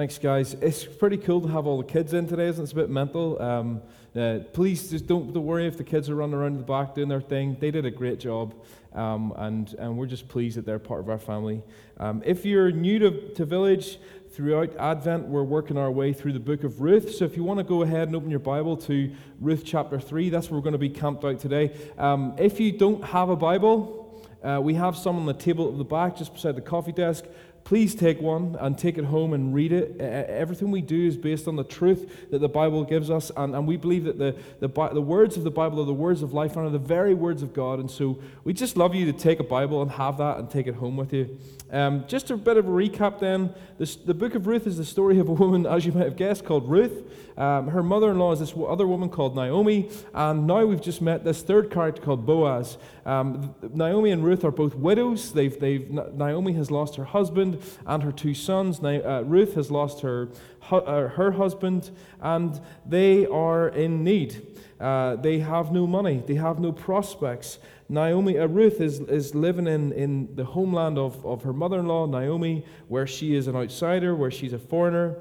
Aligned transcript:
Thanks, 0.00 0.16
guys. 0.16 0.54
It's 0.54 0.84
pretty 0.84 1.16
cool 1.16 1.40
to 1.40 1.48
have 1.48 1.66
all 1.66 1.76
the 1.76 1.92
kids 1.92 2.12
in 2.14 2.28
today, 2.28 2.46
isn't 2.46 2.62
it? 2.62 2.66
It's 2.66 2.72
a 2.72 2.76
bit 2.76 2.88
mental. 2.88 3.42
Um, 3.42 3.82
uh, 4.14 4.38
please 4.52 4.90
just 4.90 5.08
don't, 5.08 5.32
don't 5.32 5.44
worry 5.44 5.66
if 5.66 5.76
the 5.76 5.82
kids 5.82 6.08
are 6.08 6.14
running 6.14 6.36
around 6.36 6.56
the 6.56 6.62
back 6.62 6.94
doing 6.94 7.08
their 7.08 7.20
thing. 7.20 7.56
They 7.58 7.72
did 7.72 7.84
a 7.84 7.90
great 7.90 8.20
job, 8.20 8.54
um, 8.92 9.34
and, 9.36 9.74
and 9.74 9.98
we're 9.98 10.06
just 10.06 10.28
pleased 10.28 10.56
that 10.56 10.64
they're 10.64 10.78
part 10.78 11.00
of 11.00 11.08
our 11.08 11.18
family. 11.18 11.64
Um, 11.96 12.22
if 12.24 12.44
you're 12.44 12.70
new 12.70 13.00
to, 13.00 13.34
to 13.34 13.44
Village, 13.44 13.98
throughout 14.30 14.76
Advent, 14.76 15.26
we're 15.26 15.42
working 15.42 15.76
our 15.76 15.90
way 15.90 16.12
through 16.12 16.34
the 16.34 16.38
book 16.38 16.62
of 16.62 16.80
Ruth. 16.80 17.12
So 17.12 17.24
if 17.24 17.36
you 17.36 17.42
want 17.42 17.58
to 17.58 17.64
go 17.64 17.82
ahead 17.82 18.06
and 18.06 18.14
open 18.14 18.30
your 18.30 18.38
Bible 18.38 18.76
to 18.76 19.12
Ruth 19.40 19.64
chapter 19.64 19.98
3, 19.98 20.30
that's 20.30 20.48
where 20.48 20.60
we're 20.60 20.62
going 20.62 20.74
to 20.74 20.78
be 20.78 20.90
camped 20.90 21.24
out 21.24 21.40
today. 21.40 21.76
Um, 21.98 22.36
if 22.38 22.60
you 22.60 22.70
don't 22.70 23.02
have 23.02 23.30
a 23.30 23.36
Bible, 23.36 23.98
uh, 24.42 24.60
we 24.62 24.74
have 24.74 24.96
some 24.96 25.16
on 25.16 25.26
the 25.26 25.34
table 25.34 25.68
at 25.68 25.76
the 25.76 25.84
back, 25.84 26.16
just 26.16 26.32
beside 26.32 26.54
the 26.54 26.60
coffee 26.60 26.92
desk 26.92 27.24
please 27.64 27.94
take 27.94 28.20
one 28.20 28.56
and 28.60 28.78
take 28.78 28.96
it 28.96 29.04
home 29.04 29.32
and 29.32 29.54
read 29.54 29.72
it. 29.72 30.00
Everything 30.00 30.70
we 30.70 30.80
do 30.80 31.06
is 31.06 31.16
based 31.16 31.46
on 31.46 31.56
the 31.56 31.64
truth 31.64 32.30
that 32.30 32.38
the 32.38 32.48
Bible 32.48 32.84
gives 32.84 33.10
us, 33.10 33.30
and, 33.36 33.54
and 33.54 33.66
we 33.66 33.76
believe 33.76 34.04
that 34.04 34.18
the, 34.18 34.36
the, 34.60 34.68
the 34.68 35.02
words 35.02 35.36
of 35.36 35.44
the 35.44 35.50
Bible 35.50 35.80
are 35.80 35.84
the 35.84 35.92
words 35.92 36.22
of 36.22 36.32
life 36.32 36.56
and 36.56 36.66
are 36.66 36.70
the 36.70 36.78
very 36.78 37.14
words 37.14 37.42
of 37.42 37.52
God. 37.52 37.78
And 37.78 37.90
so 37.90 38.18
we 38.44 38.52
just 38.52 38.76
love 38.76 38.94
you 38.94 39.04
to 39.06 39.12
take 39.12 39.40
a 39.40 39.44
Bible 39.44 39.82
and 39.82 39.90
have 39.92 40.18
that 40.18 40.38
and 40.38 40.50
take 40.50 40.66
it 40.66 40.76
home 40.76 40.96
with 40.96 41.12
you. 41.12 41.38
Um, 41.70 42.04
just 42.08 42.30
a 42.30 42.36
bit 42.36 42.56
of 42.56 42.66
a 42.66 42.70
recap 42.70 43.20
then. 43.20 43.52
This, 43.78 43.96
the 43.96 44.14
book 44.14 44.34
of 44.34 44.46
Ruth 44.46 44.66
is 44.66 44.78
the 44.78 44.84
story 44.84 45.18
of 45.18 45.28
a 45.28 45.32
woman, 45.32 45.66
as 45.70 45.84
you 45.84 45.92
might 45.92 46.04
have 46.04 46.16
guessed, 46.16 46.44
called 46.44 46.68
Ruth. 46.68 47.04
Um, 47.36 47.68
her 47.68 47.84
mother 47.84 48.10
in 48.10 48.18
law 48.18 48.32
is 48.32 48.40
this 48.40 48.52
other 48.56 48.86
woman 48.86 49.10
called 49.10 49.36
Naomi, 49.36 49.90
and 50.12 50.46
now 50.46 50.64
we've 50.64 50.80
just 50.80 51.00
met 51.00 51.22
this 51.22 51.40
third 51.40 51.70
character 51.70 52.02
called 52.02 52.26
Boaz. 52.26 52.78
Um, 53.06 53.54
Naomi 53.62 54.10
and 54.10 54.24
Ruth 54.24 54.44
are 54.44 54.50
both 54.50 54.74
widows. 54.74 55.32
They've, 55.32 55.58
they've, 55.58 55.88
Naomi 55.88 56.54
has 56.54 56.70
lost 56.72 56.96
her 56.96 57.04
husband 57.04 57.57
and 57.86 58.02
her 58.02 58.12
two 58.12 58.34
sons. 58.34 58.80
Uh, 58.82 59.22
Ruth 59.24 59.54
has 59.54 59.70
lost 59.70 60.00
her, 60.00 60.28
uh, 60.70 61.08
her 61.08 61.32
husband, 61.32 61.90
and 62.20 62.60
they 62.86 63.26
are 63.26 63.68
in 63.68 64.04
need. 64.04 64.58
Uh, 64.80 65.16
they 65.16 65.40
have 65.40 65.72
no 65.72 65.86
money, 65.86 66.22
they 66.26 66.34
have 66.34 66.60
no 66.60 66.72
prospects. 66.72 67.58
Naomi, 67.88 68.38
uh, 68.38 68.46
Ruth 68.46 68.80
is, 68.80 69.00
is 69.00 69.34
living 69.34 69.66
in, 69.66 69.92
in 69.92 70.36
the 70.36 70.44
homeland 70.44 70.98
of, 70.98 71.24
of 71.24 71.42
her 71.42 71.52
mother 71.52 71.80
in 71.80 71.86
law, 71.86 72.06
Naomi, 72.06 72.64
where 72.86 73.06
she 73.06 73.34
is 73.34 73.48
an 73.48 73.56
outsider, 73.56 74.14
where 74.14 74.30
she's 74.30 74.52
a 74.52 74.58
foreigner. 74.58 75.16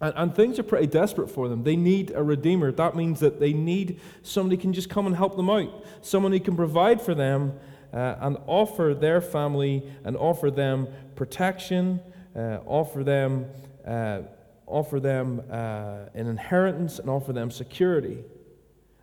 And, 0.00 0.12
and, 0.16 0.34
things 0.34 0.58
are 0.58 0.62
pretty 0.62 0.86
desperate 0.86 1.30
for 1.30 1.48
them. 1.48 1.64
They 1.64 1.74
need 1.74 2.12
a 2.14 2.22
redeemer. 2.22 2.70
That 2.70 2.94
means 2.94 3.20
that 3.20 3.40
they 3.40 3.52
need 3.52 3.98
somebody 4.22 4.56
who 4.56 4.62
can 4.62 4.72
just 4.74 4.90
come 4.90 5.06
and 5.06 5.16
help 5.16 5.36
them 5.36 5.50
out, 5.50 5.84
someone 6.02 6.32
who 6.32 6.40
can 6.40 6.54
provide 6.54 7.00
for 7.00 7.14
them 7.14 7.58
uh, 7.96 8.16
and 8.20 8.36
offer 8.46 8.94
their 8.98 9.22
family 9.22 9.82
and 10.04 10.18
offer 10.18 10.50
them 10.50 10.86
protection, 11.14 11.98
uh, 12.36 12.58
offer 12.66 13.02
them, 13.02 13.46
uh, 13.86 14.20
offer 14.66 15.00
them 15.00 15.42
uh, 15.50 16.00
an 16.14 16.26
inheritance, 16.26 16.98
and 16.98 17.08
offer 17.08 17.32
them 17.32 17.50
security. 17.50 18.22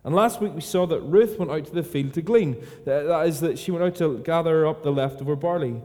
And 0.04 0.14
last 0.14 0.40
week 0.40 0.54
we 0.54 0.60
saw 0.60 0.86
that 0.86 1.00
Ruth 1.00 1.40
went 1.40 1.50
out 1.50 1.64
to 1.64 1.74
the 1.74 1.82
field 1.82 2.14
to 2.14 2.22
glean. 2.22 2.64
That 2.84 3.26
is, 3.26 3.40
that 3.40 3.58
she 3.58 3.72
went 3.72 3.84
out 3.84 3.96
to 3.96 4.18
gather 4.18 4.64
up 4.64 4.84
the 4.84 4.92
leftover 4.92 5.34
barley. 5.34 5.82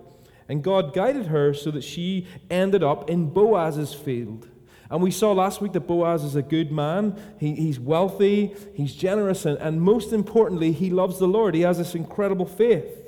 And 0.47 0.63
God 0.63 0.93
guided 0.93 1.27
her 1.27 1.53
so 1.55 1.71
that 1.71 1.83
she 1.83 2.27
ended 2.51 2.83
up 2.83 3.09
in 3.09 3.29
Boaz's 3.31 3.93
field. 3.93 4.47
And 4.91 5.01
we 5.01 5.11
saw 5.11 5.31
last 5.31 5.61
week 5.61 5.73
that 5.73 5.81
Boaz 5.87 6.23
is 6.23 6.35
a 6.35 6.41
good 6.41 6.71
man. 6.71 7.19
He, 7.39 7.55
he's 7.55 7.79
wealthy, 7.79 8.55
he's 8.73 8.93
generous, 8.93 9.45
and, 9.45 9.57
and 9.59 9.81
most 9.81 10.11
importantly, 10.11 10.71
he 10.73 10.89
loves 10.89 11.17
the 11.19 11.27
Lord. 11.27 11.55
He 11.55 11.61
has 11.61 11.77
this 11.77 11.95
incredible 11.95 12.47
faith. 12.47 12.98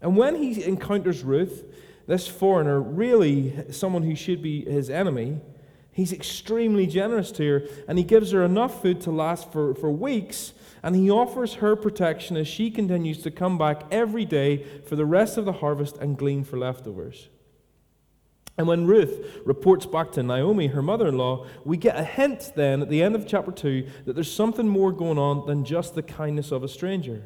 And 0.00 0.16
when 0.16 0.36
he 0.36 0.64
encounters 0.64 1.22
Ruth, 1.22 1.64
this 2.06 2.26
foreigner, 2.26 2.80
really 2.80 3.64
someone 3.70 4.02
who 4.02 4.14
should 4.14 4.42
be 4.42 4.64
his 4.64 4.90
enemy, 4.90 5.40
he's 5.92 6.12
extremely 6.12 6.86
generous 6.86 7.30
to 7.32 7.48
her, 7.48 7.62
and 7.86 7.98
he 7.98 8.04
gives 8.04 8.32
her 8.32 8.42
enough 8.44 8.82
food 8.82 9.00
to 9.02 9.10
last 9.10 9.52
for, 9.52 9.74
for 9.74 9.90
weeks, 9.90 10.52
and 10.82 10.96
he 10.96 11.10
offers 11.10 11.54
her 11.54 11.76
protection 11.76 12.36
as 12.36 12.48
she 12.48 12.70
continues 12.70 13.22
to 13.22 13.30
come 13.30 13.58
back 13.58 13.82
every 13.90 14.24
day 14.24 14.64
for 14.86 14.96
the 14.96 15.04
rest 15.04 15.36
of 15.36 15.44
the 15.44 15.52
harvest 15.52 15.98
and 15.98 16.16
glean 16.16 16.42
for 16.42 16.58
leftovers. 16.58 17.28
And 18.56 18.66
when 18.66 18.86
Ruth 18.86 19.40
reports 19.46 19.86
back 19.86 20.12
to 20.12 20.22
Naomi, 20.22 20.66
her 20.66 20.82
mother 20.82 21.08
in 21.08 21.16
law, 21.16 21.46
we 21.64 21.76
get 21.76 21.98
a 21.98 22.04
hint 22.04 22.52
then 22.56 22.82
at 22.82 22.90
the 22.90 23.02
end 23.02 23.14
of 23.14 23.26
chapter 23.26 23.52
2 23.52 23.86
that 24.04 24.14
there's 24.14 24.30
something 24.32 24.68
more 24.68 24.92
going 24.92 25.18
on 25.18 25.46
than 25.46 25.64
just 25.64 25.94
the 25.94 26.02
kindness 26.02 26.50
of 26.50 26.62
a 26.62 26.68
stranger. 26.68 27.22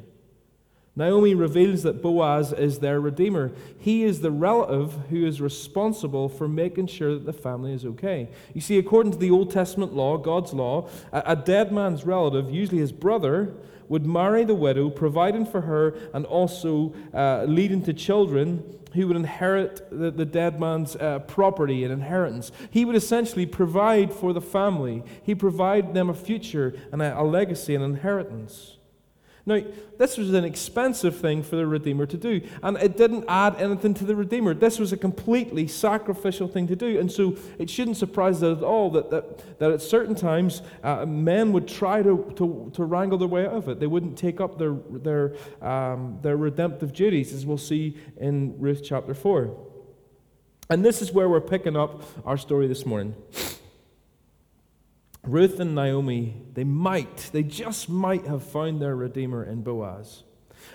Naomi 0.97 1.35
reveals 1.35 1.83
that 1.83 2.01
Boaz 2.01 2.53
is 2.53 2.79
their 2.79 3.01
redeemer. 3.01 3.51
He 3.79 4.05
is 4.05 4.21
the 4.21 4.31
relative 4.31 4.93
who 5.11 5.27
is 5.27 5.41
responsible 5.41 6.29
for 6.29 6.47
making 6.47 6.87
sure 6.87 7.15
that 7.15 7.27
the 7.27 7.33
family 7.33 7.73
is 7.73 7.85
okay. 7.85 8.29
You 8.53 8.61
see, 8.61 8.79
according 8.79 9.13
to 9.13 9.19
the 9.19 9.31
Old 9.31 9.51
Testament 9.51 9.93
law, 9.93 10.17
God's 10.17 10.53
law, 10.53 10.89
a, 11.13 11.35
dead 11.35 11.73
man's 11.73 12.05
relative, 12.05 12.49
usually 12.51 12.79
his 12.79 12.93
brother, 12.93 13.55
would 13.89 14.07
marry 14.07 14.45
the 14.45 14.55
widow, 14.55 14.89
providing 14.89 15.45
for 15.45 15.63
her 15.63 15.97
and 16.15 16.25
also 16.27 16.95
uh, 17.13 17.45
leading 17.49 17.83
to 17.83 17.93
children 17.93 18.63
who 18.95 19.09
would 19.09 19.17
inherit 19.17 19.91
the, 19.91 20.13
the 20.13 20.25
dead 20.25 20.61
man's 20.61 20.95
uh, 20.97 21.19
property 21.19 21.83
and 21.83 21.93
inheritance. 21.93 22.53
He 22.71 22.85
would 22.85 22.95
essentially 22.95 23.47
provide 23.47 24.13
for 24.13 24.33
the 24.33 24.41
family, 24.41 25.03
he 25.25 25.35
provided 25.35 25.93
them 25.93 26.09
a 26.09 26.15
future 26.15 26.75
and 26.93 27.03
a, 27.03 27.21
a 27.21 27.25
legacy 27.25 27.75
and 27.75 27.83
inheritance. 27.83 28.79
Now, 29.47 29.61
this 29.99 30.17
was 30.17 30.33
an 30.33 30.45
expensive 30.45 31.17
thing 31.17 31.43
for 31.43 31.57
the 31.57 31.67
Redeemer 31.67 32.07
to 32.07 32.17
do, 32.17 32.41
and 32.63 32.79
it 32.79 32.97
didn't 32.97 33.27
add 33.29 33.57
anything 33.57 33.93
to 33.95 34.05
the 34.05 34.17
Redeemer. 34.17 34.55
This 34.55 34.79
was 34.79 34.91
a 34.93 34.97
completely 34.97 35.69
sacrificial 35.69 36.49
thing 36.49 36.67
to 36.69 36.77
do, 36.77 36.99
and 36.99 37.13
so 37.13 37.37
it 37.59 37.69
shouldn't 37.69 37.99
surprise 37.99 38.43
us 38.43 38.59
at 38.59 38.65
all 38.65 38.91
that, 38.93 39.11
that, 39.11 39.59
that 39.59 39.71
at 39.71 39.83
certain 39.83 40.15
times 40.15 40.63
uh, 40.83 41.05
men 41.05 41.53
would 41.53 41.69
try 41.69 42.03
to, 42.03 42.33
to, 42.37 42.71
to 42.75 42.85
wrangle 42.85 43.19
their 43.19 43.29
way 43.29 43.47
out 43.47 43.53
of 43.53 43.69
it. 43.69 43.81
They 43.81 43.87
wouldn't 43.87 44.17
take 44.17 44.41
up 44.41 44.59
their, 44.59 44.77
their, 44.91 45.35
um, 45.61 46.19
their 46.23 46.39
redemptive 46.39 46.95
duties, 46.95 47.35
as 47.35 47.45
we'll 47.45 47.59
see 47.59 47.99
in 48.17 48.59
Ruth 48.59 48.83
chapter 48.83 49.13
4. 49.13 49.55
And 50.71 50.83
this 50.83 51.03
is 51.03 51.13
where 51.13 51.29
we're 51.29 51.43
picking 51.43 51.77
up 51.77 52.03
our 52.25 52.39
story 52.39 52.67
this 52.67 52.87
morning. 52.87 53.15
Ruth 55.27 55.59
and 55.61 55.75
Naomi, 55.75 56.43
they 56.53 56.65
might, 56.65 57.31
they 57.33 57.43
just 57.43 57.89
might 57.89 58.27
have 58.27 58.43
found 58.43 58.81
their 58.81 58.95
Redeemer 58.95 59.45
in 59.45 59.63
Boaz. 59.63 60.23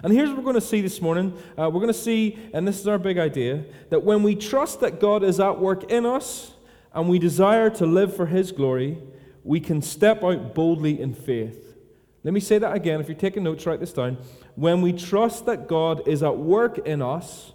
And 0.04 0.14
here's 0.14 0.30
what 0.30 0.38
we're 0.38 0.44
going 0.44 0.56
to 0.56 0.62
see 0.62 0.82
this 0.82 1.02
morning. 1.02 1.34
Uh, 1.58 1.70
we're 1.72 1.82
going 1.82 1.88
to 1.88 1.94
see, 1.94 2.38
and 2.54 2.68
this 2.68 2.80
is 2.80 2.88
our 2.88 2.98
big 2.98 3.18
idea, 3.18 3.66
that 3.90 4.04
when 4.04 4.24
we 4.24 4.36
trust 4.36 4.80
that 4.82 5.00
God 5.00 5.24
is 5.24 5.40
at 5.40 5.60
work 5.60 5.92
in 5.92 6.06
us 6.06 6.54
and 6.94 7.10
we 7.10 7.20
desire 7.20 7.70
to 7.72 7.86
live 7.86 8.16
for 8.16 8.26
His 8.26 8.52
glory, 8.52 8.98
we 9.44 9.60
can 9.60 9.82
step 9.82 10.24
out 10.24 10.56
boldly 10.56 11.00
in 11.00 11.14
faith. 11.14 11.76
Let 12.24 12.34
me 12.34 12.40
say 12.40 12.58
that 12.58 12.76
again. 12.76 13.00
If 13.00 13.08
you're 13.08 13.18
taking 13.18 13.44
notes, 13.44 13.66
write 13.66 13.80
this 13.80 13.94
down. 13.94 14.18
When 14.56 14.82
we 14.82 14.94
trust 14.94 15.46
that 15.46 15.68
God 15.68 16.08
is 16.08 16.22
at 16.24 16.38
work 16.38 16.80
in 16.80 17.02
us 17.02 17.54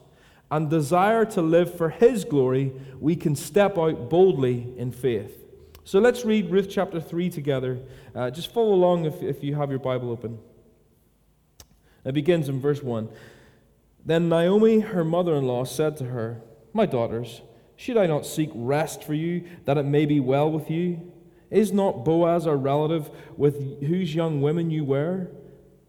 and 0.51 0.71
desire 0.71 1.25
to 1.27 1.43
live 1.43 1.77
for 1.77 1.91
His 1.91 2.25
glory, 2.25 2.73
we 2.99 3.17
can 3.17 3.37
step 3.37 3.79
out 3.79 4.09
boldly 4.09 4.73
in 4.77 4.93
faith. 4.93 5.44
So 5.87 6.01
let's 6.01 6.25
read 6.25 6.51
Ruth 6.51 6.69
chapter 6.71 6.99
3 6.99 7.29
together. 7.29 7.79
Uh, 8.15 8.31
just 8.31 8.51
follow 8.53 8.73
along 8.73 9.05
if, 9.05 9.23
if 9.23 9.45
you 9.45 9.55
have 9.57 9.69
your 9.69 9.79
Bible 9.79 10.11
open. 10.11 10.39
It 12.07 12.13
begins 12.13 12.49
in 12.49 12.59
verse 12.59 12.83
1. 12.83 13.11
Then 14.03 14.31
Naomi, 14.31 14.81
her 14.81 15.05
mother 15.05 15.35
in 15.37 15.47
law, 15.47 15.65
said 15.65 15.99
to 15.99 16.07
her, 16.07 16.41
My 16.73 16.87
daughters, 16.87 17.43
should 17.77 17.99
I 17.99 18.07
not 18.07 18.25
seek 18.25 18.51
rest 18.55 19.05
for 19.05 19.13
you, 19.13 19.45
that 19.67 19.77
it 19.77 19.85
may 19.85 20.07
be 20.07 20.21
well 20.21 20.51
with 20.51 20.71
you? 20.71 21.13
Is 21.51 21.71
not 21.71 22.03
Boaz 22.03 22.47
our 22.47 22.57
relative 22.57 23.11
with 23.37 23.83
whose 23.83 24.15
young 24.15 24.41
women 24.41 24.71
you 24.71 24.85
were? 24.85 25.29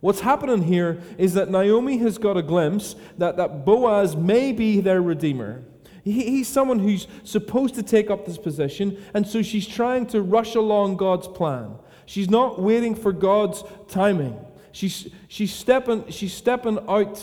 What's 0.00 0.20
happening 0.20 0.62
here 0.62 1.00
is 1.16 1.34
that 1.34 1.50
Naomi 1.50 1.98
has 1.98 2.18
got 2.18 2.36
a 2.36 2.42
glimpse 2.42 2.94
that, 3.18 3.36
that 3.36 3.64
Boaz 3.64 4.16
may 4.16 4.52
be 4.52 4.80
their 4.80 5.02
redeemer. 5.02 5.64
He, 6.04 6.12
he's 6.12 6.48
someone 6.48 6.78
who's 6.78 7.08
supposed 7.24 7.74
to 7.74 7.82
take 7.82 8.10
up 8.10 8.24
this 8.24 8.38
position, 8.38 9.02
and 9.14 9.26
so 9.26 9.42
she's 9.42 9.66
trying 9.66 10.06
to 10.06 10.22
rush 10.22 10.54
along 10.54 10.96
God's 10.96 11.28
plan. 11.28 11.76
She's 12.06 12.30
not 12.30 12.60
waiting 12.60 12.94
for 12.94 13.12
God's 13.12 13.62
timing. 13.88 14.38
She's, 14.72 15.08
she's, 15.26 15.52
stepping, 15.52 16.08
she's 16.10 16.32
stepping 16.32 16.78
out 16.88 17.20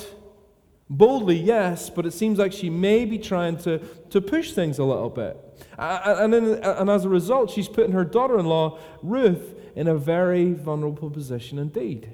Boldly, 0.89 1.37
yes, 1.37 1.89
but 1.89 2.05
it 2.05 2.11
seems 2.11 2.37
like 2.37 2.53
she 2.53 2.69
may 2.69 3.05
be 3.05 3.17
trying 3.17 3.57
to, 3.59 3.79
to 4.11 4.21
push 4.21 4.51
things 4.51 4.77
a 4.77 4.83
little 4.83 5.09
bit. 5.09 5.35
And, 5.79 6.33
in, 6.35 6.63
and 6.63 6.89
as 6.89 7.05
a 7.05 7.09
result, 7.09 7.49
she's 7.49 7.67
putting 7.67 7.93
her 7.93 8.05
daughter 8.05 8.37
in 8.37 8.45
law, 8.45 8.77
Ruth, 9.01 9.55
in 9.75 9.87
a 9.87 9.95
very 9.95 10.53
vulnerable 10.53 11.09
position 11.09 11.57
indeed. 11.57 12.09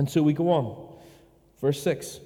And 0.00 0.08
so 0.08 0.22
we 0.22 0.32
go 0.32 0.48
on. 0.48 0.96
Verse 1.60 1.82
6. 1.82 2.20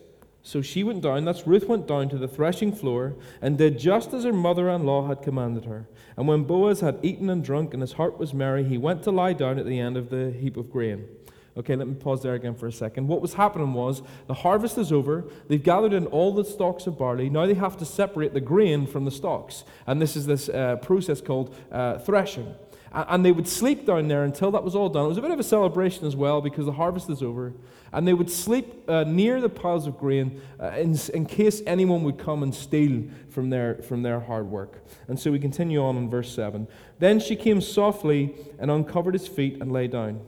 So 0.45 0.63
she 0.63 0.85
went 0.85 1.03
down, 1.03 1.25
that's 1.25 1.45
Ruth 1.45 1.67
went 1.67 1.89
down 1.89 2.09
to 2.11 2.17
the 2.17 2.29
threshing 2.29 2.73
floor 2.73 3.17
and 3.43 3.59
did 3.59 3.81
just 3.81 4.15
as 4.15 4.23
her 4.23 4.33
mother 4.33 4.71
in 4.71 4.85
law 4.85 5.09
had 5.09 5.23
commanded 5.23 5.65
her. 5.65 5.89
And 6.17 6.29
when 6.29 6.45
Boaz 6.45 6.83
had 6.83 7.01
eaten 7.03 7.29
and 7.29 7.43
drunk 7.43 7.75
and 7.75 7.81
his 7.81 7.95
heart 7.95 8.17
was 8.17 8.33
merry, 8.33 8.63
he 8.63 8.79
went 8.79 9.03
to 9.03 9.11
lie 9.11 9.33
down 9.33 9.59
at 9.59 9.67
the 9.67 9.81
end 9.81 9.97
of 9.97 10.09
the 10.09 10.31
heap 10.31 10.57
of 10.57 10.71
grain. 10.71 11.09
Okay, 11.57 11.75
let 11.75 11.89
me 11.89 11.95
pause 11.95 12.23
there 12.23 12.35
again 12.35 12.55
for 12.55 12.69
a 12.69 12.73
second. 12.73 13.09
What 13.09 13.21
was 13.21 13.35
happening 13.35 13.73
was 13.73 14.03
the 14.29 14.35
harvest 14.35 14.79
is 14.79 14.93
over. 14.93 15.25
They've 15.49 15.61
gathered 15.61 15.95
in 15.95 16.07
all 16.07 16.33
the 16.33 16.45
stalks 16.45 16.87
of 16.87 16.97
barley. 16.97 17.29
Now 17.29 17.45
they 17.45 17.55
have 17.55 17.77
to 17.79 17.85
separate 17.85 18.35
the 18.35 18.41
grain 18.41 18.87
from 18.87 19.05
the 19.05 19.11
stalks. 19.11 19.65
And 19.85 20.01
this 20.01 20.15
is 20.15 20.27
this 20.27 20.49
uh, 20.49 20.77
process 20.77 21.21
called 21.21 21.53
uh, 21.73 21.99
threshing. 21.99 22.55
And 22.95 23.25
they 23.25 23.33
would 23.33 23.49
sleep 23.49 23.87
down 23.87 24.07
there 24.07 24.23
until 24.23 24.53
that 24.53 24.63
was 24.63 24.77
all 24.77 24.89
done. 24.89 25.07
It 25.07 25.09
was 25.09 25.19
a 25.19 25.23
bit 25.23 25.33
of 25.33 25.41
a 25.41 25.45
celebration 25.45 26.07
as 26.07 26.15
well 26.15 26.41
because 26.41 26.65
the 26.65 26.73
harvest 26.73 27.11
is 27.11 27.25
over. 27.25 27.53
And 27.93 28.07
they 28.07 28.15
would 28.15 28.31
sleep 28.31 28.89
uh, 28.89 29.03
near 29.03 29.41
the 29.41 29.49
piles 29.49 29.89
of 29.89 29.99
grain 29.99 30.41
uh, 30.61 30.69
in, 30.77 30.97
in 31.13 31.27
case 31.27 31.61
anyone 31.67 32.05
would 32.05 32.19
come 32.19 32.45
and 32.45 32.55
steal 32.55 33.03
from 33.31 33.51
their, 33.51 33.83
from 33.83 34.03
their 34.03 34.21
hard 34.21 34.49
work. 34.49 34.85
And 35.09 35.19
so 35.19 35.33
we 35.33 35.41
continue 35.41 35.83
on 35.83 35.97
in 35.97 36.09
verse 36.09 36.33
7. 36.33 36.69
Then 37.01 37.19
she 37.19 37.35
came 37.35 37.61
softly 37.61 38.37
and 38.61 38.71
uncovered 38.71 39.15
his 39.15 39.27
feet 39.27 39.61
and 39.61 39.73
lay 39.73 39.89
down. 39.89 40.21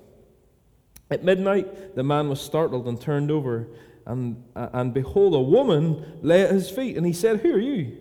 At 1.09 1.23
midnight, 1.23 1.95
the 1.95 2.03
man 2.03 2.29
was 2.29 2.41
startled 2.41 2.89
and 2.89 3.01
turned 3.01 3.31
over, 3.31 3.69
and, 4.07 4.43
and 4.57 4.93
behold, 4.93 5.35
a 5.35 5.41
woman 5.41 6.19
lay 6.21 6.43
at 6.43 6.51
his 6.51 6.69
feet. 6.69 6.97
And 6.97 7.07
he 7.07 7.13
said, 7.13 7.41
Who 7.41 7.55
are 7.55 7.61
you? 7.61 7.99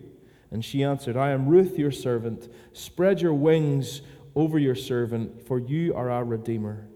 And 0.50 0.64
she 0.66 0.84
answered, 0.84 1.18
I 1.18 1.32
am 1.32 1.48
Ruth, 1.48 1.78
your 1.78 1.92
servant. 1.92 2.52
Spread 2.74 3.22
your 3.22 3.34
wings 3.34 4.02
over 4.36 4.60
your 4.60 4.76
servant, 4.76 5.48
for 5.48 5.60
you 5.60 5.96
are 5.96 6.10
our 6.10 6.26
Redeemer. 6.26 6.88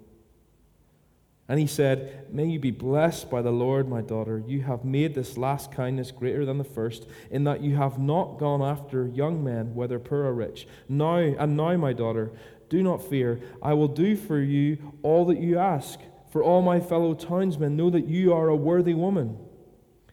And 1.48 1.60
he 1.60 1.66
said, 1.66 2.28
May 2.32 2.46
you 2.46 2.60
be 2.60 2.70
blessed 2.70 3.32
by 3.32 3.42
the 3.42 3.52
Lord, 3.52 3.90
my 3.90 4.02
daughter. 4.02 4.44
You 4.46 4.62
have 4.62 4.86
made 4.86 5.16
this 5.16 5.36
last 5.36 5.72
kindness 5.72 6.12
greater 6.12 6.46
than 6.46 6.60
the 6.60 6.64
first, 6.64 7.08
in 7.32 7.44
that 7.46 7.62
you 7.62 7.76
have 7.76 7.98
not 7.98 8.38
gone 8.38 8.62
after 8.62 9.08
young 9.08 9.44
men, 9.44 9.74
whether 9.74 9.98
poor 9.98 10.26
or 10.26 10.34
rich. 10.34 10.68
Now, 10.88 11.16
and 11.16 11.58
now, 11.58 11.76
my 11.76 11.92
daughter, 11.92 12.32
do 12.70 12.84
not 12.84 13.02
fear. 13.02 13.42
I 13.64 13.74
will 13.74 13.88
do 13.88 14.16
for 14.16 14.40
you 14.40 14.94
all 15.02 15.26
that 15.26 15.40
you 15.40 15.58
ask. 15.58 16.00
For 16.32 16.44
all 16.44 16.62
my 16.62 16.80
fellow 16.80 17.16
townsmen 17.16 17.76
know 17.76 17.90
that 17.90 18.08
you 18.08 18.32
are 18.32 18.50
a 18.50 18.56
worthy 18.56 18.94
woman. 18.94 19.36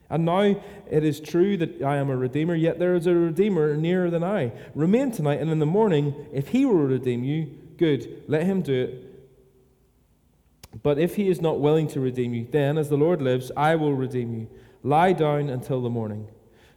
And 0.09 0.25
now 0.25 0.61
it 0.89 1.03
is 1.03 1.19
true 1.19 1.57
that 1.57 1.81
I 1.81 1.97
am 1.97 2.09
a 2.09 2.15
redeemer, 2.15 2.55
yet 2.55 2.79
there 2.79 2.95
is 2.95 3.07
a 3.07 3.13
redeemer 3.13 3.75
nearer 3.75 4.09
than 4.09 4.23
I. 4.23 4.53
Remain 4.73 5.11
tonight, 5.11 5.41
and 5.41 5.51
in 5.51 5.59
the 5.59 5.65
morning, 5.65 6.15
if 6.31 6.49
he 6.49 6.65
will 6.65 6.75
redeem 6.75 7.23
you, 7.23 7.51
good, 7.77 8.23
let 8.27 8.43
him 8.43 8.61
do 8.61 8.73
it. 8.73 10.81
But 10.81 10.97
if 10.97 11.15
he 11.15 11.29
is 11.29 11.41
not 11.41 11.59
willing 11.59 11.87
to 11.89 11.99
redeem 11.99 12.33
you, 12.33 12.47
then, 12.49 12.77
as 12.77 12.89
the 12.89 12.97
Lord 12.97 13.21
lives, 13.21 13.51
I 13.57 13.75
will 13.75 13.93
redeem 13.93 14.33
you. 14.33 14.47
Lie 14.83 15.13
down 15.13 15.49
until 15.49 15.81
the 15.81 15.89
morning. 15.89 16.27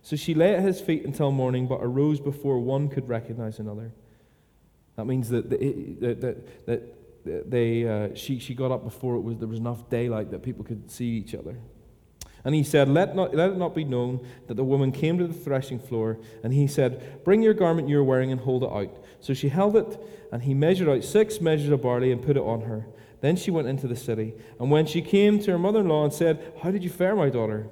So 0.02 0.16
she 0.16 0.34
lay 0.34 0.54
at 0.54 0.62
his 0.62 0.80
feet 0.80 1.04
until 1.04 1.30
morning, 1.30 1.68
but 1.68 1.80
arose 1.82 2.20
before 2.20 2.58
one 2.58 2.88
could 2.88 3.08
recognize 3.08 3.58
another. 3.58 3.92
That 4.96 5.04
means 5.04 5.28
that, 5.28 5.50
that, 5.50 6.20
that, 6.20 6.66
that 6.66 7.50
they, 7.50 7.86
uh, 7.86 8.14
she, 8.14 8.38
she 8.38 8.54
got 8.54 8.70
up 8.70 8.82
before 8.82 9.16
it 9.16 9.20
was, 9.20 9.38
there 9.38 9.48
was 9.48 9.58
enough 9.58 9.88
daylight 9.88 10.30
that 10.30 10.42
people 10.42 10.64
could 10.64 10.90
see 10.90 11.10
each 11.10 11.34
other. 11.34 11.58
And 12.44 12.54
he 12.54 12.62
said, 12.62 12.88
let, 12.88 13.14
not, 13.14 13.34
let 13.34 13.50
it 13.50 13.58
not 13.58 13.74
be 13.74 13.84
known 13.84 14.26
that 14.46 14.54
the 14.54 14.64
woman 14.64 14.92
came 14.92 15.18
to 15.18 15.26
the 15.26 15.34
threshing 15.34 15.78
floor. 15.78 16.18
And 16.42 16.54
he 16.54 16.66
said, 16.66 17.22
Bring 17.24 17.42
your 17.42 17.54
garment 17.54 17.88
you're 17.88 18.04
wearing 18.04 18.32
and 18.32 18.40
hold 18.40 18.64
it 18.64 18.70
out. 18.72 19.04
So 19.20 19.34
she 19.34 19.50
held 19.50 19.76
it, 19.76 20.00
and 20.32 20.42
he 20.42 20.54
measured 20.54 20.88
out 20.88 21.04
six 21.04 21.40
measures 21.40 21.70
of 21.70 21.82
barley 21.82 22.12
and 22.12 22.22
put 22.22 22.36
it 22.36 22.42
on 22.42 22.62
her. 22.62 22.86
Then 23.20 23.36
she 23.36 23.50
went 23.50 23.68
into 23.68 23.86
the 23.86 23.96
city. 23.96 24.34
And 24.58 24.70
when 24.70 24.86
she 24.86 25.02
came 25.02 25.38
to 25.40 25.50
her 25.52 25.58
mother 25.58 25.80
in 25.80 25.88
law 25.88 26.04
and 26.04 26.12
said, 26.12 26.54
How 26.62 26.70
did 26.70 26.82
you 26.82 26.90
fare, 26.90 27.14
my 27.14 27.28
daughter? 27.28 27.68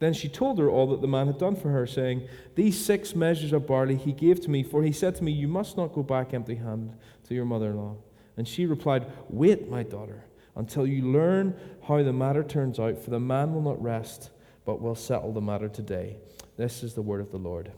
Then 0.00 0.12
she 0.12 0.28
told 0.28 0.58
her 0.58 0.68
all 0.68 0.88
that 0.88 1.00
the 1.00 1.06
man 1.06 1.28
had 1.28 1.38
done 1.38 1.54
for 1.54 1.68
her, 1.68 1.86
saying, 1.86 2.26
These 2.56 2.84
six 2.84 3.14
measures 3.14 3.52
of 3.52 3.68
barley 3.68 3.94
he 3.94 4.12
gave 4.12 4.40
to 4.40 4.50
me, 4.50 4.64
for 4.64 4.82
he 4.82 4.90
said 4.90 5.14
to 5.16 5.24
me, 5.24 5.30
You 5.30 5.46
must 5.46 5.76
not 5.76 5.92
go 5.92 6.02
back 6.02 6.34
empty 6.34 6.56
handed 6.56 6.98
to 7.28 7.34
your 7.34 7.44
mother 7.44 7.70
in 7.70 7.76
law. 7.76 7.96
And 8.36 8.48
she 8.48 8.66
replied, 8.66 9.06
Wait, 9.28 9.70
my 9.70 9.84
daughter, 9.84 10.24
until 10.54 10.86
you 10.86 11.10
learn 11.10 11.54
how 11.86 12.02
the 12.02 12.12
matter 12.12 12.42
turns 12.42 12.78
out, 12.78 12.98
for 12.98 13.10
the 13.10 13.20
man 13.20 13.54
will 13.54 13.62
not 13.62 13.82
rest, 13.82 14.30
but 14.64 14.80
will 14.80 14.94
settle 14.94 15.32
the 15.32 15.40
matter 15.40 15.68
today. 15.68 16.16
This 16.56 16.82
is 16.82 16.94
the 16.94 17.02
word 17.02 17.20
of 17.20 17.30
the 17.30 17.38
Lord. 17.38 17.72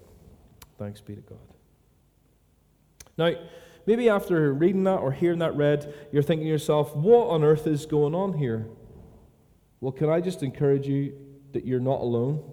Thanks 0.79 1.01
be 1.01 1.15
to 1.15 1.21
God. 1.21 1.39
Now, 3.17 3.33
maybe 3.87 4.09
after 4.09 4.53
reading 4.53 4.85
that 4.85 4.97
or 4.97 5.13
hearing 5.13 5.39
that 5.39 5.55
read, 5.57 5.95
you're 6.13 6.23
thinking 6.23 6.47
to 6.47 6.51
yourself, 6.51 6.95
What 6.97 7.29
on 7.29 7.45
earth 7.45 7.67
is 7.67 7.87
going 7.87 8.15
on 8.15 8.35
here? 8.35 8.67
Well, 9.81 9.93
can 9.93 10.11
I 10.11 10.21
just 10.21 10.43
encourage 10.43 10.89
you 10.89 11.15
that 11.55 11.65
you're 11.65 11.81
not 11.81 12.01
alone. 12.01 12.45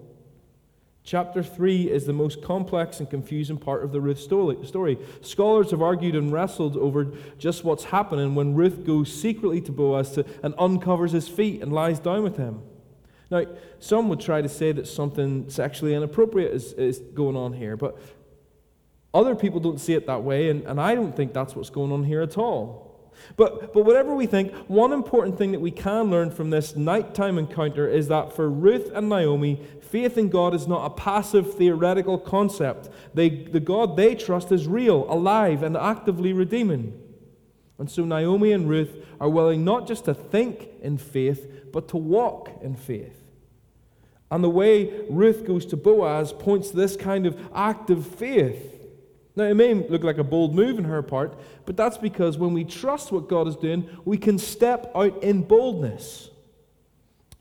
Chapter 1.03 1.41
3 1.41 1.89
is 1.89 2.05
the 2.05 2.13
most 2.13 2.43
complex 2.43 2.99
and 2.99 3.09
confusing 3.09 3.57
part 3.57 3.83
of 3.83 3.91
the 3.91 3.99
Ruth 3.99 4.19
story. 4.19 4.99
Scholars 5.21 5.71
have 5.71 5.81
argued 5.81 6.15
and 6.15 6.31
wrestled 6.31 6.77
over 6.77 7.11
just 7.39 7.63
what's 7.63 7.85
happening 7.85 8.35
when 8.35 8.53
Ruth 8.53 8.85
goes 8.85 9.11
secretly 9.11 9.61
to 9.61 9.71
Boaz 9.71 10.11
to, 10.11 10.25
and 10.43 10.53
uncovers 10.59 11.11
his 11.11 11.27
feet 11.27 11.61
and 11.63 11.73
lies 11.73 11.99
down 11.99 12.21
with 12.21 12.37
him. 12.37 12.61
Now, 13.31 13.45
some 13.79 14.09
would 14.09 14.19
try 14.19 14.41
to 14.41 14.49
say 14.49 14.73
that 14.73 14.87
something 14.87 15.49
sexually 15.49 15.95
inappropriate 15.95 16.53
is, 16.53 16.73
is 16.73 16.99
going 16.99 17.35
on 17.35 17.53
here, 17.53 17.75
but 17.75 17.97
other 19.13 19.35
people 19.35 19.59
don't 19.59 19.79
see 19.79 19.93
it 19.93 20.05
that 20.05 20.21
way, 20.23 20.49
and, 20.49 20.63
and 20.65 20.79
I 20.79 20.93
don't 20.95 21.15
think 21.15 21.33
that's 21.33 21.55
what's 21.55 21.69
going 21.69 21.91
on 21.91 22.03
here 22.03 22.21
at 22.21 22.37
all. 22.37 22.90
But, 23.37 23.73
but 23.73 23.85
whatever 23.85 24.13
we 24.13 24.25
think, 24.25 24.53
one 24.67 24.91
important 24.91 25.37
thing 25.37 25.51
that 25.51 25.61
we 25.61 25.71
can 25.71 26.09
learn 26.09 26.31
from 26.31 26.49
this 26.49 26.75
nighttime 26.75 27.37
encounter 27.37 27.87
is 27.87 28.07
that 28.09 28.33
for 28.33 28.49
Ruth 28.49 28.91
and 28.93 29.09
Naomi, 29.09 29.61
faith 29.81 30.17
in 30.17 30.29
God 30.29 30.53
is 30.53 30.67
not 30.67 30.85
a 30.85 30.89
passive 30.89 31.53
theoretical 31.55 32.17
concept. 32.17 32.89
They, 33.13 33.29
the 33.29 33.59
God 33.59 33.97
they 33.97 34.15
trust 34.15 34.51
is 34.51 34.67
real, 34.67 35.05
alive, 35.11 35.63
and 35.63 35.75
actively 35.77 36.33
redeeming. 36.33 36.97
And 37.77 37.89
so 37.89 38.05
Naomi 38.05 38.51
and 38.51 38.69
Ruth 38.69 39.05
are 39.19 39.29
willing 39.29 39.63
not 39.63 39.87
just 39.87 40.05
to 40.05 40.13
think 40.13 40.69
in 40.81 40.97
faith, 40.97 41.71
but 41.71 41.87
to 41.89 41.97
walk 41.97 42.51
in 42.61 42.75
faith. 42.75 43.17
And 44.29 44.43
the 44.43 44.49
way 44.49 45.03
Ruth 45.09 45.45
goes 45.45 45.65
to 45.67 45.77
Boaz 45.77 46.31
points 46.31 46.69
to 46.69 46.77
this 46.77 46.95
kind 46.95 47.25
of 47.25 47.39
active 47.53 48.05
faith. 48.05 48.80
Now, 49.35 49.45
it 49.45 49.53
may 49.53 49.73
look 49.73 50.03
like 50.03 50.17
a 50.17 50.23
bold 50.23 50.53
move 50.53 50.77
on 50.77 50.83
her 50.83 51.01
part, 51.01 51.39
but 51.65 51.77
that's 51.77 51.97
because 51.97 52.37
when 52.37 52.53
we 52.53 52.65
trust 52.65 53.11
what 53.11 53.29
God 53.29 53.47
is 53.47 53.55
doing, 53.55 53.89
we 54.03 54.17
can 54.17 54.37
step 54.37 54.91
out 54.93 55.23
in 55.23 55.43
boldness. 55.43 56.29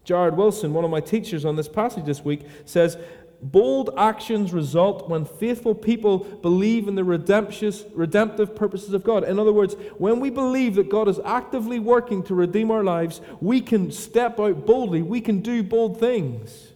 Jared 0.04 0.36
Wilson, 0.36 0.72
one 0.72 0.84
of 0.84 0.90
my 0.90 1.00
teachers 1.00 1.44
on 1.44 1.56
this 1.56 1.68
passage 1.68 2.04
this 2.04 2.24
week, 2.24 2.42
says, 2.64 2.96
Bold 3.42 3.90
actions 3.96 4.52
result 4.52 5.08
when 5.08 5.24
faithful 5.24 5.74
people 5.74 6.18
believe 6.18 6.88
in 6.88 6.94
the 6.94 7.04
redemptive 7.04 8.54
purposes 8.54 8.92
of 8.92 9.02
God. 9.02 9.24
In 9.24 9.38
other 9.38 9.52
words, 9.52 9.74
when 9.96 10.20
we 10.20 10.28
believe 10.28 10.74
that 10.74 10.90
God 10.90 11.08
is 11.08 11.18
actively 11.24 11.78
working 11.78 12.22
to 12.24 12.34
redeem 12.34 12.70
our 12.70 12.84
lives, 12.84 13.22
we 13.40 13.62
can 13.62 13.90
step 13.90 14.38
out 14.38 14.66
boldly, 14.66 15.00
we 15.00 15.22
can 15.22 15.40
do 15.40 15.62
bold 15.62 15.98
things. 15.98 16.68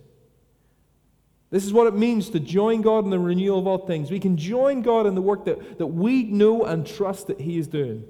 This 1.55 1.65
is 1.65 1.73
what 1.73 1.87
it 1.87 1.95
means 1.95 2.31
to 2.31 2.41
join 2.41 2.83
God 2.83 3.05
in 3.05 3.11
the 3.11 3.19
renewal 3.21 3.61
of 3.61 3.69
all 3.69 3.79
things. 3.79 4.11
We 4.11 4.19
can 4.19 4.37
join 4.37 4.83
God 4.83 5.07
in 5.07 5.15
the 5.15 5.23
work 5.23 5.45
that, 5.45 5.79
that 5.79 5.87
we 5.87 6.25
know 6.25 6.65
and 6.65 6.85
trust 6.85 7.29
that 7.29 7.41
He 7.41 7.59
is 7.59 7.69
doing. 7.69 8.03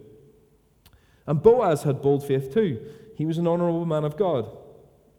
And 1.27 1.43
Boaz 1.43 1.83
had 1.83 2.01
bold 2.01 2.27
faith 2.27 2.55
too. 2.55 2.81
He 3.17 3.27
was 3.27 3.37
an 3.37 3.47
honorable 3.47 3.85
man 3.85 4.03
of 4.03 4.17
God. 4.17 4.49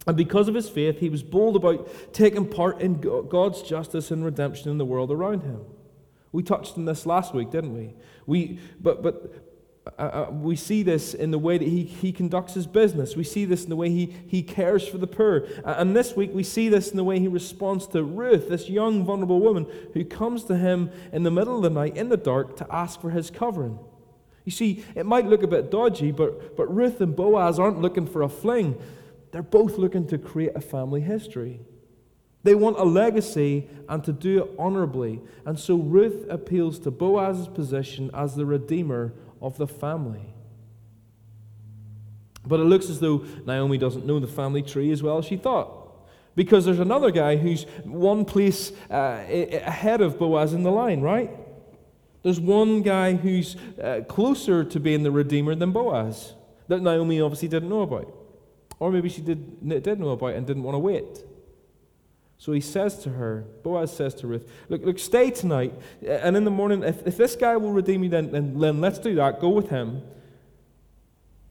And 0.07 0.17
because 0.17 0.47
of 0.47 0.55
his 0.55 0.67
faith, 0.67 0.99
he 0.99 1.07
was 1.09 1.21
bold 1.21 1.55
about 1.55 1.87
taking 2.13 2.49
part 2.49 2.81
in 2.81 2.99
God's 2.99 3.61
justice 3.61 4.09
and 4.09 4.25
redemption 4.25 4.71
in 4.71 4.79
the 4.79 4.85
world 4.85 5.11
around 5.11 5.43
him. 5.43 5.61
We 6.31 6.41
touched 6.41 6.79
on 6.79 6.85
this 6.85 7.05
last 7.05 7.35
week, 7.35 7.51
didn't 7.51 7.75
we? 7.75 7.93
we 8.25 8.59
but, 8.79 9.03
but 9.03 9.44
uh, 9.85 10.01
uh, 10.01 10.31
we 10.31 10.55
see 10.55 10.81
this 10.81 11.13
in 11.13 11.31
the 11.31 11.37
way 11.37 11.57
that 11.57 11.67
he, 11.67 11.83
he 11.83 12.11
conducts 12.11 12.53
his 12.53 12.65
business. 12.65 13.15
We 13.15 13.23
see 13.23 13.45
this 13.45 13.63
in 13.63 13.69
the 13.69 13.75
way 13.75 13.89
he, 13.89 14.15
he 14.27 14.41
cares 14.41 14.87
for 14.87 14.97
the 14.97 15.07
poor. 15.07 15.47
Uh, 15.63 15.75
and 15.77 15.95
this 15.95 16.15
week 16.15 16.31
we 16.33 16.43
see 16.43 16.69
this 16.69 16.89
in 16.89 16.97
the 16.97 17.03
way 17.03 17.19
he 17.19 17.27
responds 17.27 17.87
to 17.87 18.03
Ruth, 18.03 18.49
this 18.49 18.67
young, 18.67 19.03
vulnerable 19.03 19.39
woman 19.39 19.67
who 19.93 20.03
comes 20.03 20.43
to 20.45 20.57
him 20.57 20.89
in 21.13 21.23
the 21.23 21.31
middle 21.31 21.57
of 21.57 21.61
the 21.61 21.69
night 21.69 21.95
in 21.95 22.09
the 22.09 22.17
dark 22.17 22.57
to 22.57 22.67
ask 22.73 22.99
for 22.99 23.11
his 23.11 23.29
covering. 23.29 23.77
You 24.43 24.51
see, 24.51 24.83
it 24.95 25.05
might 25.05 25.27
look 25.27 25.43
a 25.43 25.47
bit 25.47 25.71
dodgy, 25.71 26.11
but, 26.11 26.57
but 26.57 26.73
Ruth 26.73 26.99
and 27.01 27.15
Boaz 27.15 27.59
aren't 27.59 27.81
looking 27.81 28.07
for 28.07 28.21
a 28.21 28.29
fling. 28.29 28.79
They're 29.31 29.43
both 29.43 29.77
looking 29.77 30.07
to 30.07 30.17
create 30.17 30.55
a 30.55 30.61
family 30.61 31.01
history. 31.01 31.59
They 32.43 32.53
want 32.53 32.77
a 32.77 32.83
legacy 32.83 33.67
and 33.89 34.03
to 34.03 34.13
do 34.13 34.43
it 34.43 34.51
honorably. 34.59 35.19
And 35.45 35.59
so 35.59 35.75
Ruth 35.77 36.27
appeals 36.29 36.77
to 36.79 36.91
Boaz's 36.91 37.47
position 37.47 38.11
as 38.13 38.35
the 38.35 38.45
redeemer 38.45 39.13
of 39.41 39.57
the 39.57 39.67
family. 39.67 40.33
But 42.45 42.59
it 42.59 42.63
looks 42.63 42.89
as 42.89 42.99
though 42.99 43.25
Naomi 43.45 43.77
doesn't 43.77 44.05
know 44.05 44.19
the 44.19 44.27
family 44.27 44.61
tree 44.61 44.91
as 44.91 45.01
well 45.01 45.17
as 45.17 45.25
she 45.25 45.37
thought. 45.37 45.81
Because 46.35 46.65
there's 46.65 46.79
another 46.79 47.11
guy 47.11 47.37
who's 47.37 47.63
one 47.85 48.25
place 48.25 48.71
uh, 48.91 49.23
ahead 49.27 50.01
of 50.01 50.19
Boaz 50.19 50.53
in 50.53 50.63
the 50.63 50.71
line, 50.71 51.01
right? 51.01 51.31
There's 52.23 52.39
one 52.39 52.81
guy 52.81 53.13
who's 53.13 53.55
uh, 53.81 54.01
closer 54.07 54.63
to 54.63 54.79
being 54.79 55.03
the 55.03 55.11
Redeemer 55.11 55.55
than 55.55 55.71
Boaz 55.71 56.33
that 56.67 56.81
Naomi 56.81 57.21
obviously 57.21 57.47
didn't 57.47 57.69
know 57.69 57.81
about. 57.81 58.13
Or 58.79 58.91
maybe 58.91 59.09
she 59.09 59.21
did, 59.21 59.67
did 59.83 59.99
know 59.99 60.09
about 60.09 60.33
and 60.33 60.45
didn't 60.45 60.63
want 60.63 60.75
to 60.75 60.79
wait. 60.79 61.23
So 62.37 62.51
he 62.51 62.61
says 62.61 62.97
to 63.03 63.11
her, 63.11 63.45
Boaz 63.63 63.95
says 63.95 64.13
to 64.15 64.27
Ruth, 64.27 64.49
Look, 64.69 64.83
look 64.83 64.99
stay 64.99 65.31
tonight, 65.31 65.73
and 66.05 66.35
in 66.35 66.43
the 66.43 66.51
morning, 66.51 66.83
if, 66.83 67.05
if 67.07 67.17
this 67.17 67.35
guy 67.35 67.55
will 67.57 67.71
redeem 67.71 68.03
you, 68.03 68.09
then, 68.09 68.31
then, 68.31 68.59
then 68.59 68.81
let's 68.81 68.99
do 68.99 69.15
that. 69.15 69.39
Go 69.39 69.49
with 69.49 69.69
him. 69.69 70.01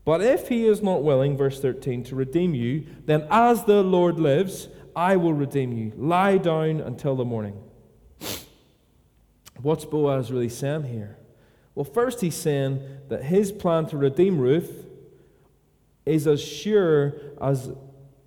But 0.05 0.21
if 0.21 0.49
he 0.49 0.67
is 0.67 0.83
not 0.83 1.03
willing, 1.03 1.37
verse 1.37 1.61
13, 1.61 2.05
to 2.05 2.15
redeem 2.15 2.55
you, 2.55 2.87
then 3.07 3.27
as 3.31 3.65
the 3.65 3.83
Lord 3.83 4.21
lives, 4.21 4.69
I 4.95 5.17
will 5.17 5.33
redeem 5.33 5.73
you. 5.73 5.93
Lie 5.97 6.39
down 6.39 6.81
until 6.81 7.17
the 7.17 7.25
morning. 7.25 7.59
What's 9.63 9.87
Boaz 9.87 10.31
really 10.31 10.51
saying 10.51 10.85
here? 10.85 11.17
Well, 11.75 11.85
first, 11.85 12.21
he's 12.21 12.37
saying 12.37 12.83
that 13.09 13.25
his 13.25 13.51
plan 13.51 13.87
to 13.87 13.97
redeem 13.97 14.39
Ruth 14.39 14.87
is 16.05 16.27
as 16.27 16.43
sure 16.43 17.15
as 17.41 17.73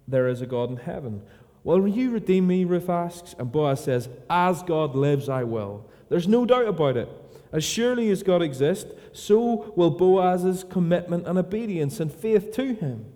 there 0.07 0.27
is 0.27 0.41
a 0.41 0.45
God 0.45 0.71
in 0.71 0.77
heaven. 0.77 1.21
Will 1.67 1.85
you 1.85 2.11
redeem 2.11 2.47
me? 2.47 2.63
Ruth 2.63 2.89
asks. 2.89 3.35
And 3.37 3.51
Boaz 3.51 3.83
says, 3.83 4.07
As 4.29 4.63
God 4.63 4.95
lives, 4.95 5.27
I 5.27 5.43
will. 5.43 5.85
There's 6.07 6.25
no 6.25 6.45
doubt 6.45 6.65
about 6.65 6.95
it. 6.95 7.09
As 7.51 7.61
surely 7.61 8.09
as 8.09 8.23
God 8.23 8.41
exists, 8.41 8.89
so 9.11 9.73
will 9.75 9.89
Boaz's 9.89 10.63
commitment 10.63 11.27
and 11.27 11.37
obedience 11.37 11.99
and 11.99 12.09
faith 12.09 12.53
to 12.53 12.73
him. 12.73 13.07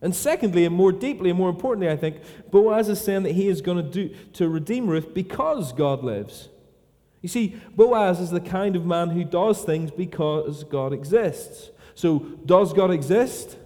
And 0.00 0.14
secondly, 0.14 0.64
and 0.64 0.74
more 0.74 0.92
deeply 0.92 1.30
and 1.30 1.38
more 1.38 1.50
importantly, 1.50 1.90
I 1.90 1.96
think, 1.96 2.18
Boaz 2.52 2.88
is 2.88 3.00
saying 3.00 3.24
that 3.24 3.32
he 3.32 3.48
is 3.48 3.60
going 3.60 3.78
to 3.78 3.90
do 3.90 4.14
to 4.34 4.48
redeem 4.48 4.86
Ruth 4.86 5.12
because 5.12 5.72
God 5.72 6.04
lives. 6.04 6.48
You 7.22 7.28
see, 7.28 7.56
Boaz 7.74 8.20
is 8.20 8.30
the 8.30 8.40
kind 8.40 8.76
of 8.76 8.86
man 8.86 9.10
who 9.10 9.24
does 9.24 9.64
things 9.64 9.90
because 9.90 10.62
God 10.62 10.92
exists. 10.92 11.70
So, 11.96 12.20
does 12.46 12.72
God 12.72 12.92
exist? 12.92 13.56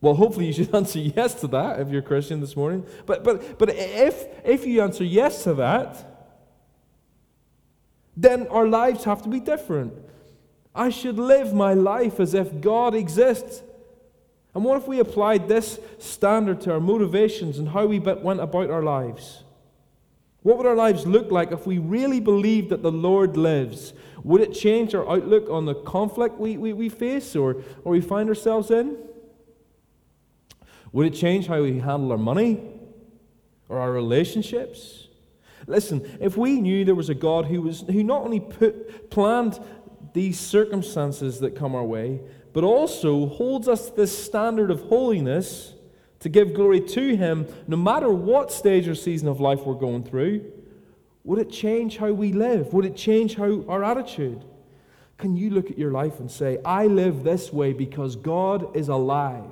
Well, 0.00 0.14
hopefully 0.14 0.46
you 0.46 0.52
should 0.52 0.74
answer 0.74 0.98
yes 0.98 1.34
to 1.40 1.46
that 1.48 1.80
if 1.80 1.88
you're 1.88 2.00
a 2.00 2.04
Christian 2.04 2.40
this 2.40 2.56
morning. 2.56 2.86
But 3.06 3.24
but 3.24 3.58
but 3.58 3.70
if 3.70 4.26
if 4.44 4.66
you 4.66 4.82
answer 4.82 5.04
yes 5.04 5.44
to 5.44 5.54
that, 5.54 6.04
then 8.16 8.46
our 8.48 8.66
lives 8.66 9.04
have 9.04 9.22
to 9.22 9.28
be 9.28 9.40
different. 9.40 9.94
I 10.74 10.90
should 10.90 11.18
live 11.18 11.52
my 11.52 11.74
life 11.74 12.20
as 12.20 12.34
if 12.34 12.60
God 12.60 12.94
exists. 12.94 13.62
And 14.54 14.64
what 14.64 14.76
if 14.76 14.88
we 14.88 14.98
applied 14.98 15.48
this 15.48 15.78
standard 15.98 16.60
to 16.62 16.72
our 16.72 16.80
motivations 16.80 17.58
and 17.58 17.68
how 17.68 17.86
we 17.86 17.98
went 17.98 18.40
about 18.40 18.70
our 18.70 18.82
lives? 18.82 19.44
What 20.42 20.56
would 20.56 20.66
our 20.66 20.76
lives 20.76 21.06
look 21.06 21.30
like 21.30 21.52
if 21.52 21.66
we 21.66 21.78
really 21.78 22.20
believed 22.20 22.70
that 22.70 22.82
the 22.82 22.92
Lord 22.92 23.36
lives? 23.36 23.92
Would 24.24 24.40
it 24.40 24.52
change 24.52 24.94
our 24.94 25.08
outlook 25.08 25.48
on 25.50 25.66
the 25.66 25.74
conflict 25.74 26.38
we, 26.38 26.56
we, 26.56 26.72
we 26.72 26.88
face 26.88 27.36
or, 27.36 27.56
or 27.84 27.92
we 27.92 28.00
find 28.00 28.28
ourselves 28.28 28.70
in? 28.70 28.96
Would 30.92 31.06
it 31.06 31.14
change 31.14 31.46
how 31.46 31.62
we 31.62 31.78
handle 31.78 32.12
our 32.12 32.18
money 32.18 32.60
or 33.68 33.78
our 33.78 33.92
relationships? 33.92 35.08
Listen, 35.66 36.18
if 36.20 36.36
we 36.36 36.60
knew 36.60 36.84
there 36.84 36.94
was 36.94 37.10
a 37.10 37.14
God 37.14 37.46
who, 37.46 37.62
was, 37.62 37.82
who 37.82 38.02
not 38.02 38.22
only 38.22 38.40
put, 38.40 39.10
planned 39.10 39.60
these 40.14 40.40
circumstances 40.40 41.40
that 41.40 41.54
come 41.54 41.74
our 41.74 41.84
way, 41.84 42.20
but 42.52 42.64
also 42.64 43.26
holds 43.26 43.68
us 43.68 43.90
to 43.90 43.96
this 43.96 44.16
standard 44.24 44.70
of 44.70 44.80
holiness 44.82 45.74
to 46.20 46.28
give 46.28 46.54
glory 46.54 46.80
to 46.80 47.16
Him, 47.16 47.46
no 47.66 47.76
matter 47.76 48.10
what 48.10 48.50
stage 48.50 48.88
or 48.88 48.94
season 48.94 49.28
of 49.28 49.40
life 49.40 49.60
we're 49.60 49.74
going 49.74 50.02
through, 50.02 50.50
would 51.24 51.38
it 51.38 51.50
change 51.50 51.98
how 51.98 52.10
we 52.10 52.32
live? 52.32 52.72
Would 52.72 52.86
it 52.86 52.96
change 52.96 53.36
how 53.36 53.64
our 53.68 53.84
attitude? 53.84 54.44
Can 55.18 55.36
you 55.36 55.50
look 55.50 55.70
at 55.70 55.78
your 55.78 55.92
life 55.92 56.20
and 56.20 56.30
say, 56.30 56.58
I 56.64 56.86
live 56.86 57.22
this 57.22 57.52
way 57.52 57.72
because 57.72 58.16
God 58.16 58.76
is 58.76 58.88
alive? 58.88 59.50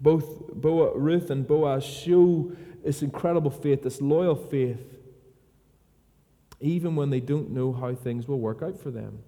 Both 0.00 0.54
Boaz, 0.54 0.92
Ruth 0.96 1.30
and 1.30 1.46
Boaz 1.46 1.84
show 1.84 2.52
this 2.84 3.02
incredible 3.02 3.50
faith, 3.50 3.82
this 3.82 4.00
loyal 4.00 4.34
faith, 4.34 4.80
even 6.60 6.96
when 6.96 7.10
they 7.10 7.20
don't 7.20 7.50
know 7.50 7.72
how 7.72 7.94
things 7.94 8.26
will 8.26 8.40
work 8.40 8.62
out 8.62 8.78
for 8.78 8.90
them. 8.90 9.22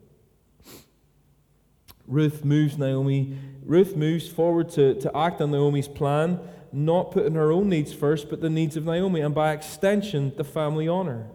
Ruth 2.07 2.45
moves 2.45 2.77
Naomi. 2.79 3.39
Ruth 3.65 3.97
moves 3.97 4.29
forward 4.29 4.69
to, 4.71 4.95
to 5.01 5.17
act 5.17 5.41
on 5.41 5.51
Naomi's 5.51 5.89
plan, 5.89 6.41
not 6.73 7.11
putting 7.11 7.35
her 7.35 7.53
own 7.53 7.69
needs 7.69 7.93
first, 7.93 8.29
but 8.29 8.41
the 8.41 8.51
needs 8.51 8.77
of 8.77 8.85
Naomi, 8.85 9.21
and 9.21 9.35
by 9.35 9.53
extension, 9.53 10.33
the 10.37 10.45
family 10.45 10.89
honor. 10.89 11.27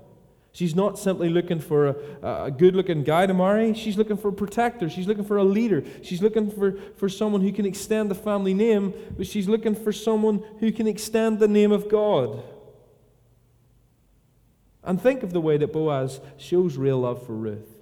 She's 0.58 0.74
not 0.74 0.98
simply 0.98 1.30
looking 1.30 1.60
for 1.60 1.90
a, 2.24 2.46
a 2.46 2.50
good 2.50 2.76
looking 2.76 3.04
guy 3.04 3.28
to 3.28 3.34
marry. 3.36 3.76
She's 3.76 3.96
looking 3.96 4.18
for 4.18 4.30
a 4.30 4.34
protector. 4.34 4.90
She's 4.90 5.06
looking 5.06 5.24
for 5.24 5.38
a 5.38 5.44
leader. 5.44 5.84
She's 6.02 6.20
looking 6.20 6.50
for, 6.50 6.80
for 6.96 7.10
someone 7.10 7.42
who 7.42 7.52
can 7.52 7.64
extend 7.64 8.10
the 8.10 8.16
family 8.16 8.56
name, 8.56 8.92
but 9.16 9.28
she's 9.28 9.48
looking 9.48 9.76
for 9.76 9.92
someone 9.92 10.44
who 10.60 10.72
can 10.72 10.88
extend 10.88 11.38
the 11.38 11.48
name 11.48 11.72
of 11.72 11.88
God. 11.88 12.42
And 14.84 15.00
think 15.00 15.22
of 15.22 15.32
the 15.32 15.40
way 15.40 15.58
that 15.58 15.72
Boaz 15.72 16.20
shows 16.38 16.76
real 16.76 17.02
love 17.02 17.24
for 17.24 17.34
Ruth. 17.34 17.78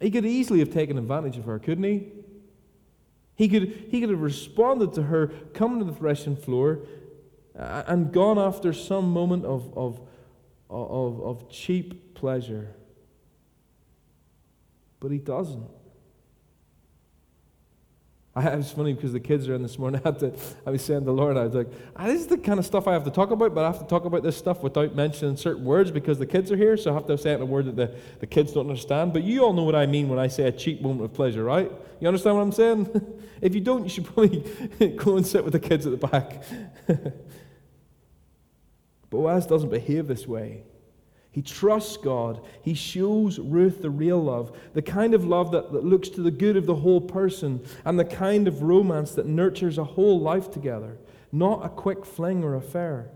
He 0.00 0.12
could 0.12 0.24
easily 0.24 0.60
have 0.60 0.72
taken 0.72 0.96
advantage 0.96 1.38
of 1.38 1.44
her, 1.46 1.58
couldn't 1.58 1.82
he? 1.82 2.12
He 3.34 3.48
could, 3.48 3.86
he 3.90 3.98
could 3.98 4.10
have 4.10 4.22
responded 4.22 4.92
to 4.92 5.02
her 5.02 5.32
coming 5.54 5.80
to 5.80 5.84
the 5.84 5.92
threshing 5.92 6.36
floor 6.36 6.86
uh, 7.58 7.82
and 7.88 8.12
gone 8.12 8.38
after 8.38 8.72
some 8.72 9.10
moment 9.10 9.44
of, 9.44 9.76
of 9.76 10.00
of, 10.70 11.20
of 11.20 11.50
cheap 11.50 12.14
pleasure. 12.14 12.74
But 15.00 15.10
he 15.10 15.18
doesn't. 15.18 15.68
I, 18.34 18.48
it 18.52 18.56
was 18.56 18.70
funny 18.70 18.92
because 18.92 19.12
the 19.12 19.20
kids 19.20 19.48
are 19.48 19.54
in 19.54 19.62
this 19.62 19.78
morning. 19.78 20.00
I, 20.04 20.08
had 20.08 20.18
to, 20.20 20.32
I 20.66 20.70
was 20.70 20.82
saying 20.82 21.04
to 21.04 21.12
Lord, 21.12 21.36
I 21.36 21.44
was 21.44 21.54
like, 21.54 21.68
ah, 21.96 22.06
this 22.06 22.20
is 22.20 22.26
the 22.26 22.38
kind 22.38 22.58
of 22.58 22.66
stuff 22.66 22.86
I 22.86 22.92
have 22.92 23.04
to 23.04 23.10
talk 23.10 23.30
about, 23.30 23.54
but 23.54 23.64
I 23.64 23.66
have 23.66 23.80
to 23.80 23.86
talk 23.86 24.04
about 24.04 24.22
this 24.22 24.36
stuff 24.36 24.62
without 24.62 24.94
mentioning 24.94 25.36
certain 25.36 25.64
words 25.64 25.90
because 25.90 26.18
the 26.18 26.26
kids 26.26 26.52
are 26.52 26.56
here, 26.56 26.76
so 26.76 26.90
I 26.90 26.94
have 26.94 27.06
to 27.06 27.18
say 27.18 27.32
it 27.32 27.36
in 27.36 27.42
a 27.42 27.46
word 27.46 27.66
that 27.66 27.76
the, 27.76 27.94
the 28.20 28.26
kids 28.26 28.52
don't 28.52 28.68
understand. 28.68 29.12
But 29.12 29.24
you 29.24 29.42
all 29.42 29.52
know 29.52 29.64
what 29.64 29.74
I 29.74 29.86
mean 29.86 30.08
when 30.08 30.18
I 30.18 30.28
say 30.28 30.44
a 30.44 30.52
cheap 30.52 30.80
moment 30.80 31.04
of 31.04 31.14
pleasure, 31.14 31.42
right? 31.42 31.70
You 31.98 32.08
understand 32.08 32.36
what 32.36 32.42
I'm 32.42 32.52
saying? 32.52 33.20
if 33.40 33.54
you 33.54 33.60
don't, 33.60 33.82
you 33.82 33.88
should 33.88 34.04
probably 34.04 34.44
go 34.96 35.16
and 35.16 35.26
sit 35.26 35.42
with 35.42 35.52
the 35.52 35.60
kids 35.60 35.86
at 35.86 35.98
the 35.98 36.06
back. 36.06 36.42
Boaz 39.10 39.46
doesn't 39.46 39.70
behave 39.70 40.06
this 40.06 40.26
way. 40.26 40.62
He 41.32 41.42
trusts 41.42 41.96
God. 41.96 42.40
He 42.62 42.74
shows 42.74 43.38
Ruth 43.38 43.82
the 43.82 43.90
real 43.90 44.22
love, 44.22 44.56
the 44.74 44.82
kind 44.82 45.14
of 45.14 45.24
love 45.24 45.52
that, 45.52 45.72
that 45.72 45.84
looks 45.84 46.08
to 46.10 46.22
the 46.22 46.30
good 46.30 46.56
of 46.56 46.66
the 46.66 46.76
whole 46.76 47.00
person, 47.00 47.64
and 47.84 47.98
the 47.98 48.04
kind 48.04 48.48
of 48.48 48.62
romance 48.62 49.12
that 49.12 49.26
nurtures 49.26 49.78
a 49.78 49.84
whole 49.84 50.18
life 50.18 50.50
together, 50.50 50.98
not 51.30 51.64
a 51.64 51.68
quick 51.68 52.04
fling 52.04 52.42
or 52.42 52.56
affair. 52.56 53.10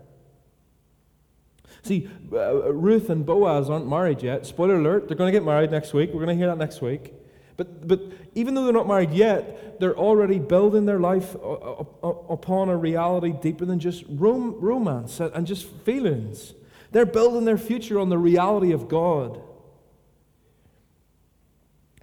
See, 1.83 2.09
uh, 2.31 2.71
Ruth 2.73 3.09
and 3.09 3.25
Boaz 3.25 3.69
aren't 3.69 3.87
married 3.87 4.23
yet. 4.23 4.45
Spoiler 4.45 4.75
alert, 4.75 5.07
they're 5.07 5.17
going 5.17 5.31
to 5.31 5.37
get 5.37 5.45
married 5.45 5.71
next 5.71 5.93
week. 5.93 6.11
We're 6.13 6.23
going 6.23 6.29
to 6.29 6.35
hear 6.35 6.47
that 6.47 6.57
next 6.57 6.81
week. 6.81 7.13
But, 7.57 7.87
but 7.87 8.01
even 8.33 8.53
though 8.53 8.65
they're 8.65 8.73
not 8.73 8.87
married 8.87 9.11
yet, 9.11 9.79
they're 9.79 9.97
already 9.97 10.39
building 10.39 10.85
their 10.85 10.99
life 10.99 11.35
upon 12.03 12.69
a 12.69 12.77
reality 12.77 13.33
deeper 13.41 13.65
than 13.65 13.79
just 13.79 14.03
rom- 14.09 14.59
romance 14.59 15.19
and 15.19 15.47
just 15.47 15.67
feelings. 15.83 16.53
They're 16.91 17.05
building 17.05 17.45
their 17.45 17.57
future 17.57 17.99
on 17.99 18.09
the 18.09 18.17
reality 18.17 18.71
of 18.71 18.87
God. 18.87 19.41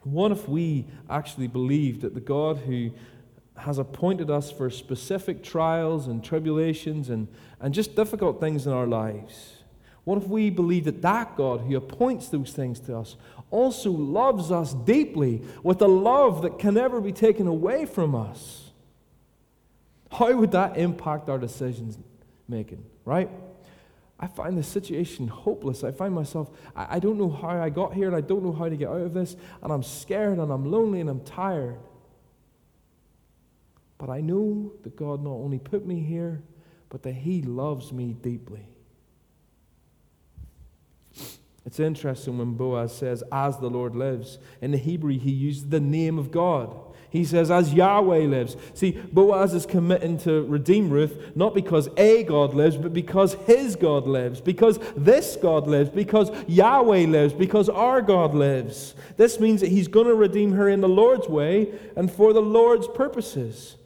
What 0.05 0.33
if 0.33 0.49
we 0.49 0.87
actually 1.09 1.47
believed 1.47 2.01
that 2.01 2.15
the 2.15 2.21
God 2.21 2.59
who 2.59 2.91
has 3.57 3.79
appointed 3.79 4.31
us 4.31 4.51
for 4.51 4.69
specific 4.71 5.43
trials 5.43 6.09
and 6.09 6.25
tribulations 6.25 7.11
and, 7.11 7.29
and 7.61 7.73
just 7.73 7.95
difficult 7.95 8.41
things 8.41 8.67
in 8.67 8.73
our 8.73 8.87
lives? 8.87 9.62
What 10.05 10.19
if 10.19 10.29
we 10.29 10.51
believe 10.51 10.85
that 10.85 11.03
that 11.03 11.37
God 11.37 11.61
who 11.61 11.77
appoints 11.77 12.29
those 12.29 12.53
things 12.53 12.81
to 12.81 12.99
us 12.99 13.17
also 13.51 13.91
loves 13.91 14.51
us 14.51 14.75
deeply 14.75 15.43
with 15.63 15.81
a 15.81 15.87
love 15.87 16.43
that 16.43 16.59
can 16.59 16.75
never 16.75 17.01
be 17.01 17.13
taken 17.13 17.47
away 17.47 17.87
from 17.87 18.15
us? 18.15 18.71
How 20.11 20.33
would 20.35 20.53
that 20.53 20.77
impact 20.77 21.29
our 21.29 21.39
decisions 21.39 21.99
making, 22.49 22.85
right? 23.05 23.31
I 24.19 24.27
find 24.27 24.59
the 24.59 24.63
situation 24.63 25.27
hopeless. 25.29 25.83
I 25.83 25.91
find 25.91 26.15
myself, 26.15 26.51
I, 26.77 26.97
I 26.97 26.99
don't 26.99 27.19
know 27.19 27.31
how 27.31 27.49
I 27.49 27.71
got 27.71 27.95
here 27.95 28.07
and 28.07 28.17
I 28.17 28.21
don't 28.21 28.45
know 28.45 28.53
how 28.53 28.69
to 28.69 28.77
get 28.77 28.89
out 28.89 29.01
of 29.01 29.15
this, 29.15 29.37
and 29.63 29.73
I'm 29.73 29.83
scared 29.83 30.39
and 30.39 30.53
I'm 30.53 30.71
lonely 30.71 31.01
and 31.01 31.11
I'm 31.11 31.25
tired. 31.25 31.79
But 33.99 34.11
I 34.11 34.21
know 34.21 34.73
that 34.83 34.97
God 34.97 35.23
not 35.23 35.31
only 35.31 35.59
put 35.59 35.87
me 35.87 36.01
here, 36.01 36.43
but 36.89 37.03
that 37.05 37.15
He 37.15 37.43
loves 37.43 37.93
me 37.93 38.13
deeply. 38.13 38.72
It's 41.65 41.79
interesting 41.79 42.39
when 42.39 42.55
Boaz 42.55 42.95
says, 42.95 43.23
as 43.31 43.59
the 43.59 43.71
Lord 43.71 43.95
lives. 43.95 44.39
In 44.61 44.73
the 44.73 44.79
Hebrew, 44.79 45.19
he 45.19 45.31
used 45.31 45.71
the 45.71 45.81
name 45.81 46.19
of 46.19 46.31
God. 46.31 46.75
He 47.13 47.27
says, 47.27 47.51
As 47.51 47.75
Yahweh 47.75 48.27
lives. 48.27 48.57
See, 48.73 48.93
Boaz 49.13 49.53
is 49.53 49.67
committing 49.67 50.17
to 50.21 50.45
redeem 50.45 50.89
Ruth, 50.89 51.37
not 51.37 51.55
because 51.55 51.91
a 51.99 52.25
God 52.25 52.55
lives, 52.55 52.79
but 52.79 52.95
because 52.95 53.35
his 53.47 53.77
God 53.77 54.07
lives, 54.07 54.41
because 54.41 54.79
this 54.97 55.37
God 55.37 55.67
lives, 55.67 55.91
because 55.91 56.31
Yahweh 56.49 57.05
lives, 57.07 57.35
because 57.35 57.69
our 57.69 58.01
God 58.01 58.35
lives. 58.35 58.95
This 59.19 59.39
means 59.39 59.61
that 59.61 59.71
he's 59.71 59.89
going 59.89 60.07
to 60.07 60.15
redeem 60.15 60.53
her 60.53 60.71
in 60.71 60.81
the 60.81 60.89
Lord's 60.89 61.29
way 61.29 61.79
and 61.97 62.11
for 62.11 62.33
the 62.33 62.41
Lord's 62.41 62.89
purposes. 62.89 63.77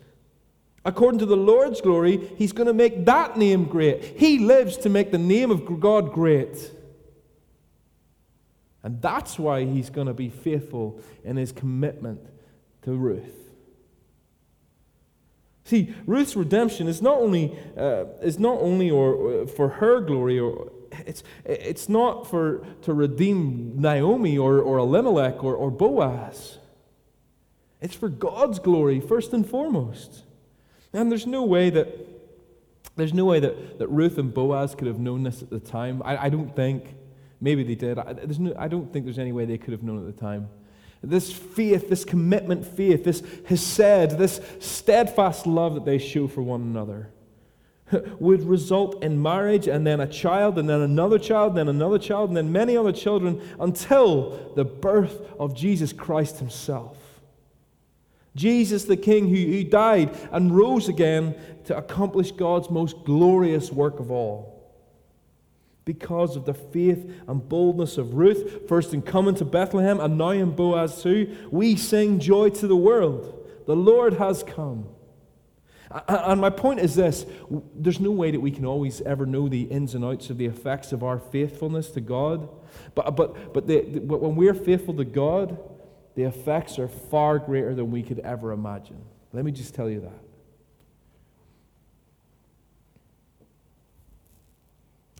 According 0.84 1.18
to 1.18 1.26
the 1.26 1.36
Lord's 1.36 1.80
glory, 1.80 2.30
he's 2.36 2.52
going 2.52 2.68
to 2.68 2.72
make 2.72 3.06
that 3.06 3.36
name 3.36 3.64
great. 3.64 4.04
He 4.20 4.38
lives 4.38 4.76
to 4.78 4.88
make 4.88 5.10
the 5.10 5.18
name 5.18 5.50
of 5.50 5.80
God 5.80 6.12
great. 6.12 6.70
And 8.86 9.02
that's 9.02 9.36
why 9.36 9.64
he's 9.64 9.90
going 9.90 10.06
to 10.06 10.14
be 10.14 10.30
faithful 10.30 11.00
in 11.24 11.36
his 11.36 11.50
commitment 11.50 12.20
to 12.82 12.92
Ruth. 12.92 13.50
See, 15.64 15.92
Ruth's 16.06 16.36
redemption 16.36 16.86
is 16.86 17.02
not 17.02 17.18
only, 17.18 17.58
uh, 17.76 18.04
is 18.22 18.38
not 18.38 18.60
only 18.60 18.88
or, 18.88 19.42
uh, 19.42 19.46
for 19.46 19.70
her 19.70 20.00
glory, 20.00 20.38
or 20.38 20.70
it's, 21.04 21.24
it's 21.44 21.88
not 21.88 22.30
for 22.30 22.64
to 22.82 22.94
redeem 22.94 23.72
Naomi 23.74 24.38
or, 24.38 24.60
or 24.60 24.78
Elimelech 24.78 25.42
or, 25.42 25.56
or 25.56 25.72
Boaz. 25.72 26.58
It's 27.80 27.96
for 27.96 28.08
God's 28.08 28.60
glory, 28.60 29.00
first 29.00 29.32
and 29.32 29.44
foremost. 29.44 30.22
And 30.92 31.10
there's 31.10 31.26
no 31.26 31.42
way 31.42 31.70
that 31.70 31.88
there's 32.94 33.12
no 33.12 33.24
way 33.24 33.40
that, 33.40 33.80
that 33.80 33.88
Ruth 33.88 34.16
and 34.16 34.32
Boaz 34.32 34.76
could 34.76 34.86
have 34.86 35.00
known 35.00 35.24
this 35.24 35.42
at 35.42 35.50
the 35.50 35.58
time. 35.58 36.02
I, 36.04 36.26
I 36.26 36.28
don't 36.28 36.54
think. 36.54 36.94
Maybe 37.40 37.62
they 37.62 37.74
did. 37.74 37.98
I, 37.98 38.14
no, 38.38 38.54
I 38.58 38.68
don't 38.68 38.92
think 38.92 39.04
there's 39.04 39.18
any 39.18 39.32
way 39.32 39.44
they 39.44 39.58
could 39.58 39.72
have 39.72 39.82
known 39.82 39.98
at 39.98 40.14
the 40.14 40.20
time. 40.20 40.48
This 41.02 41.32
faith, 41.32 41.88
this 41.88 42.04
commitment 42.04 42.66
faith, 42.66 43.04
this 43.04 43.22
hesed, 43.46 44.18
this 44.18 44.40
steadfast 44.58 45.46
love 45.46 45.74
that 45.74 45.84
they 45.84 45.98
show 45.98 46.26
for 46.26 46.42
one 46.42 46.62
another 46.62 47.10
would 48.18 48.42
result 48.42 49.04
in 49.04 49.20
marriage 49.20 49.68
and 49.68 49.86
then 49.86 50.00
a 50.00 50.06
child 50.06 50.58
and 50.58 50.68
then 50.68 50.80
another 50.80 51.18
child 51.18 51.50
and 51.50 51.58
then 51.58 51.68
another 51.68 51.98
child 51.98 52.30
and 52.30 52.36
then 52.36 52.50
many 52.50 52.76
other 52.76 52.92
children 52.92 53.40
until 53.60 54.52
the 54.56 54.64
birth 54.64 55.20
of 55.38 55.54
Jesus 55.54 55.92
Christ 55.92 56.38
himself. 56.38 56.96
Jesus, 58.34 58.84
the 58.84 58.96
King 58.96 59.28
who, 59.28 59.36
who 59.36 59.64
died 59.64 60.14
and 60.32 60.54
rose 60.54 60.88
again 60.88 61.36
to 61.64 61.76
accomplish 61.76 62.32
God's 62.32 62.68
most 62.68 63.04
glorious 63.04 63.70
work 63.70 64.00
of 64.00 64.10
all 64.10 64.55
because 65.86 66.36
of 66.36 66.44
the 66.44 66.52
faith 66.52 67.10
and 67.28 67.48
boldness 67.48 67.96
of 67.96 68.14
Ruth, 68.14 68.68
first 68.68 68.92
in 68.92 69.00
coming 69.00 69.36
to 69.36 69.44
Bethlehem 69.44 70.00
and 70.00 70.18
now 70.18 70.30
in 70.30 70.50
Boaz 70.50 71.00
too, 71.00 71.48
we 71.50 71.76
sing 71.76 72.18
joy 72.18 72.50
to 72.50 72.66
the 72.66 72.76
world. 72.76 73.48
The 73.66 73.76
Lord 73.76 74.14
has 74.14 74.42
come. 74.42 74.88
And 76.08 76.40
my 76.40 76.50
point 76.50 76.80
is 76.80 76.96
this 76.96 77.24
there's 77.72 78.00
no 78.00 78.10
way 78.10 78.32
that 78.32 78.40
we 78.40 78.50
can 78.50 78.66
always 78.66 79.00
ever 79.02 79.24
know 79.24 79.48
the 79.48 79.62
ins 79.62 79.94
and 79.94 80.04
outs 80.04 80.28
of 80.28 80.38
the 80.38 80.46
effects 80.46 80.90
of 80.90 81.04
our 81.04 81.20
faithfulness 81.20 81.90
to 81.90 82.00
God. 82.00 82.48
But, 82.96 83.14
but, 83.14 83.54
but, 83.54 83.68
the, 83.68 84.00
but 84.00 84.20
when 84.20 84.34
we're 84.34 84.54
faithful 84.54 84.94
to 84.94 85.04
God, 85.04 85.56
the 86.16 86.24
effects 86.24 86.80
are 86.80 86.88
far 86.88 87.38
greater 87.38 87.74
than 87.76 87.92
we 87.92 88.02
could 88.02 88.18
ever 88.20 88.50
imagine. 88.50 89.00
Let 89.32 89.44
me 89.44 89.52
just 89.52 89.74
tell 89.74 89.88
you 89.88 90.00
that. 90.00 90.25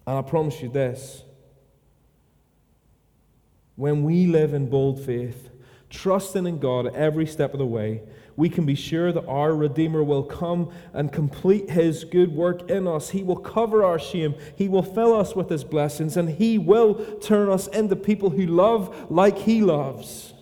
And 0.06 0.18
I 0.18 0.22
promise 0.22 0.62
you 0.62 0.68
this 0.68 1.22
when 3.74 4.04
we 4.04 4.26
live 4.26 4.54
in 4.54 4.70
bold 4.70 5.04
faith, 5.04 5.50
trusting 5.90 6.46
in 6.46 6.58
God 6.58 6.94
every 6.94 7.26
step 7.26 7.52
of 7.52 7.58
the 7.58 7.66
way, 7.66 8.02
we 8.36 8.48
can 8.48 8.66
be 8.66 8.74
sure 8.74 9.12
that 9.12 9.26
our 9.26 9.54
Redeemer 9.54 10.02
will 10.02 10.22
come 10.22 10.70
and 10.92 11.12
complete 11.12 11.70
His 11.70 12.04
good 12.04 12.32
work 12.32 12.70
in 12.70 12.86
us. 12.86 13.10
He 13.10 13.22
will 13.22 13.36
cover 13.36 13.82
our 13.84 13.98
shame. 13.98 14.34
He 14.56 14.68
will 14.68 14.82
fill 14.82 15.14
us 15.14 15.34
with 15.34 15.48
His 15.48 15.64
blessings, 15.64 16.16
and 16.16 16.28
He 16.28 16.58
will 16.58 16.94
turn 17.18 17.48
us 17.48 17.66
into 17.68 17.96
people 17.96 18.30
who 18.30 18.46
love 18.46 19.10
like 19.10 19.38
He 19.38 19.62
loves. 19.62 20.34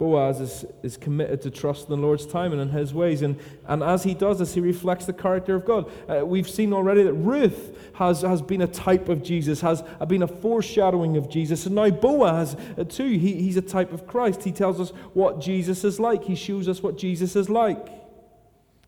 Boaz 0.00 0.40
is, 0.40 0.64
is 0.82 0.96
committed 0.96 1.42
to 1.42 1.50
trust 1.50 1.90
in 1.90 1.94
the 1.94 2.00
Lord's 2.00 2.24
timing 2.24 2.58
and 2.58 2.70
his 2.70 2.94
ways. 2.94 3.20
And, 3.20 3.38
and 3.66 3.82
as 3.82 4.02
he 4.02 4.14
does 4.14 4.38
this, 4.38 4.54
he 4.54 4.60
reflects 4.62 5.04
the 5.04 5.12
character 5.12 5.54
of 5.54 5.66
God. 5.66 5.92
Uh, 6.08 6.24
we've 6.24 6.48
seen 6.48 6.72
already 6.72 7.02
that 7.02 7.12
Ruth 7.12 7.76
has, 7.96 8.22
has 8.22 8.40
been 8.40 8.62
a 8.62 8.66
type 8.66 9.10
of 9.10 9.22
Jesus, 9.22 9.60
has 9.60 9.84
been 10.08 10.22
a 10.22 10.26
foreshadowing 10.26 11.18
of 11.18 11.28
Jesus. 11.28 11.66
And 11.66 11.74
now 11.74 11.90
Boaz, 11.90 12.56
uh, 12.78 12.84
too, 12.84 13.08
he, 13.08 13.42
he's 13.42 13.58
a 13.58 13.62
type 13.62 13.92
of 13.92 14.06
Christ. 14.06 14.42
He 14.42 14.52
tells 14.52 14.80
us 14.80 14.88
what 15.12 15.38
Jesus 15.38 15.84
is 15.84 16.00
like, 16.00 16.24
he 16.24 16.34
shows 16.34 16.66
us 16.66 16.82
what 16.82 16.96
Jesus 16.96 17.36
is 17.36 17.50
like. 17.50 17.86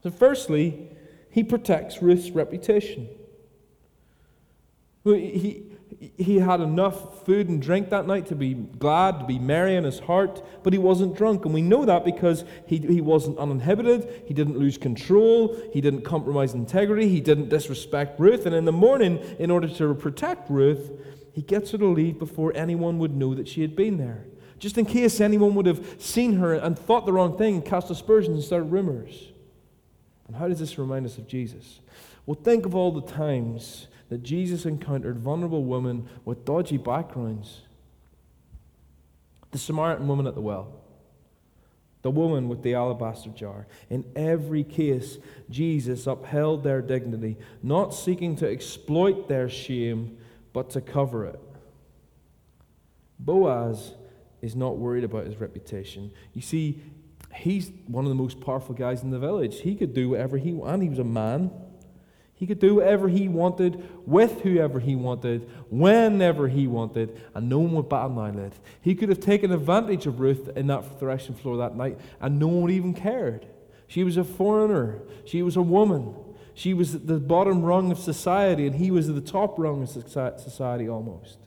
So, 0.03 0.11
firstly, 0.11 0.89
he 1.31 1.45
protects 1.45 2.01
Ruth's 2.01 2.31
reputation. 2.31 3.07
He, 5.05 5.72
he 5.99 6.39
had 6.39 6.61
enough 6.61 7.25
food 7.27 7.49
and 7.49 7.61
drink 7.61 7.91
that 7.91 8.07
night 8.07 8.27
to 8.27 8.35
be 8.35 8.55
glad, 8.55 9.21
to 9.21 9.27
be 9.27 9.39
merry 9.39 9.77
in 9.77 9.85
his 9.85 9.99
heart, 9.99 10.43
but 10.63 10.73
he 10.73 10.79
wasn't 10.79 11.17
drunk. 11.17 11.45
And 11.45 11.53
we 11.53 11.63
know 11.63 11.85
that 11.85 12.05
because 12.05 12.45
he, 12.67 12.79
he 12.79 13.01
wasn't 13.01 13.39
uninhibited, 13.39 14.25
he 14.27 14.35
didn't 14.35 14.59
lose 14.59 14.79
control, 14.79 15.57
he 15.73 15.81
didn't 15.81 16.03
compromise 16.03 16.55
integrity, 16.55 17.09
he 17.09 17.21
didn't 17.21 17.49
disrespect 17.49 18.19
Ruth. 18.19 18.47
And 18.47 18.55
in 18.55 18.65
the 18.65 18.73
morning, 18.73 19.19
in 19.39 19.51
order 19.51 19.69
to 19.69 19.95
protect 19.95 20.51
Ruth, 20.51 20.91
he 21.33 21.43
gets 21.43 21.73
her 21.73 21.79
to 21.79 21.87
leave 21.87 22.19
before 22.19 22.53
anyone 22.55 22.99
would 22.99 23.15
know 23.15 23.35
that 23.35 23.49
she 23.49 23.63
had 23.63 23.75
been 23.75 23.99
there. 23.99 24.27
Just 24.59 24.79
in 24.79 24.87
case 24.87 25.21
anyone 25.21 25.55
would 25.57 25.67
have 25.67 25.97
seen 25.99 26.35
her 26.35 26.55
and 26.55 26.79
thought 26.79 27.05
the 27.05 27.13
wrong 27.13 27.37
thing, 27.37 27.63
cast 27.63 27.91
aspersions 27.91 28.37
and 28.37 28.45
started 28.45 28.67
rumors. 28.67 29.29
And 30.29 30.37
how 30.37 30.49
does 30.49 30.61
this 30.61 30.79
remind 30.79 31.05
us 31.05 31.19
of 31.19 31.27
Jesus? 31.27 31.81
Well, 32.27 32.39
think 32.41 32.65
of 32.65 32.75
all 32.75 32.93
the 32.93 33.03
times 33.03 33.89
that 34.13 34.23
Jesus 34.23 34.67
encountered 34.67 35.19
vulnerable 35.19 35.65
women 35.65 36.07
with 36.27 36.45
dodgy 36.45 36.77
backgrounds. 36.77 37.63
The 39.53 39.57
Samaritan 39.57 40.07
woman 40.07 40.27
at 40.27 40.35
the 40.35 40.43
well, 40.43 40.71
the 42.03 42.11
woman 42.11 42.47
with 42.51 42.63
the 42.63 42.75
alabaster 42.75 43.31
jar. 43.31 43.67
In 43.89 44.05
every 44.15 44.65
case, 44.65 45.17
Jesus 45.49 46.07
upheld 46.07 46.63
their 46.63 46.83
dignity, 46.83 47.39
not 47.63 47.95
seeking 47.95 48.37
to 48.37 48.47
exploit 48.47 49.29
their 49.29 49.49
shame, 49.49 50.19
but 50.53 50.69
to 50.71 50.83
cover 50.83 51.25
it. 51.25 51.41
Boaz 53.19 53.95
is 54.43 54.55
not 54.55 54.77
worried 54.77 55.05
about 55.05 55.25
his 55.25 55.37
reputation. 55.37 56.13
You 56.35 56.43
see, 56.43 56.83
he's 57.35 57.71
one 57.87 58.05
of 58.05 58.11
the 58.11 58.15
most 58.15 58.43
powerful 58.43 58.75
guys 58.75 59.03
in 59.03 59.09
the 59.09 59.19
village. 59.19 59.61
He 59.61 59.75
could 59.75 59.95
do 59.95 60.11
whatever 60.11 60.37
he 60.37 60.53
wanted. 60.53 60.83
He 60.83 60.91
was 60.91 60.99
a 60.99 61.05
man. 61.05 61.51
He 62.43 62.47
could 62.49 62.59
do 62.59 62.75
whatever 62.75 63.09
he 63.09 63.29
wanted 63.29 63.89
with 64.05 64.41
whoever 64.41 64.81
he 64.81 64.97
wanted, 64.97 65.49
whenever 65.71 66.49
he 66.49 66.67
wanted, 66.67 67.23
and 67.37 67.49
no 67.49 67.61
one 67.61 67.71
would 67.75 67.89
bat 67.89 68.11
an 68.11 68.19
eyelid. 68.19 68.53
He 68.81 68.97
could 68.97 69.11
have 69.11 69.21
taken 69.21 69.53
advantage 69.53 70.07
of 70.07 70.19
Ruth 70.19 70.49
in 70.57 70.67
that 70.67 70.99
threshing 70.99 71.37
floor 71.37 71.59
that 71.59 71.77
night, 71.77 72.01
and 72.21 72.41
no 72.41 72.49
one 72.49 72.73
even 72.73 72.95
cared. 72.95 73.47
She 73.87 74.03
was 74.03 74.17
a 74.17 74.25
foreigner, 74.25 75.03
she 75.25 75.41
was 75.41 75.55
a 75.55 75.63
woman, 75.63 76.17
she 76.53 76.75
was 76.75 76.97
at 76.97 77.07
the 77.07 77.21
bottom 77.21 77.63
rung 77.63 77.93
of 77.93 77.99
society, 78.01 78.67
and 78.67 78.75
he 78.75 78.91
was 78.91 79.09
at 79.09 79.15
the 79.15 79.21
top 79.21 79.57
rung 79.57 79.85
of 79.85 79.89
society 79.89 80.89
almost. 80.89 81.39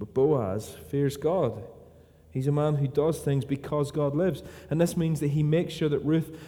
But 0.00 0.12
Boaz 0.12 0.68
fears 0.90 1.16
God. 1.16 1.62
He's 2.36 2.46
a 2.48 2.52
man 2.52 2.74
who 2.74 2.86
does 2.86 3.18
things 3.20 3.46
because 3.46 3.90
God 3.90 4.14
lives. 4.14 4.42
And 4.68 4.78
this 4.78 4.94
means 4.94 5.20
that 5.20 5.28
he 5.28 5.42
makes 5.42 5.72
sure 5.72 5.88
that 5.88 6.00
Ruth 6.00 6.38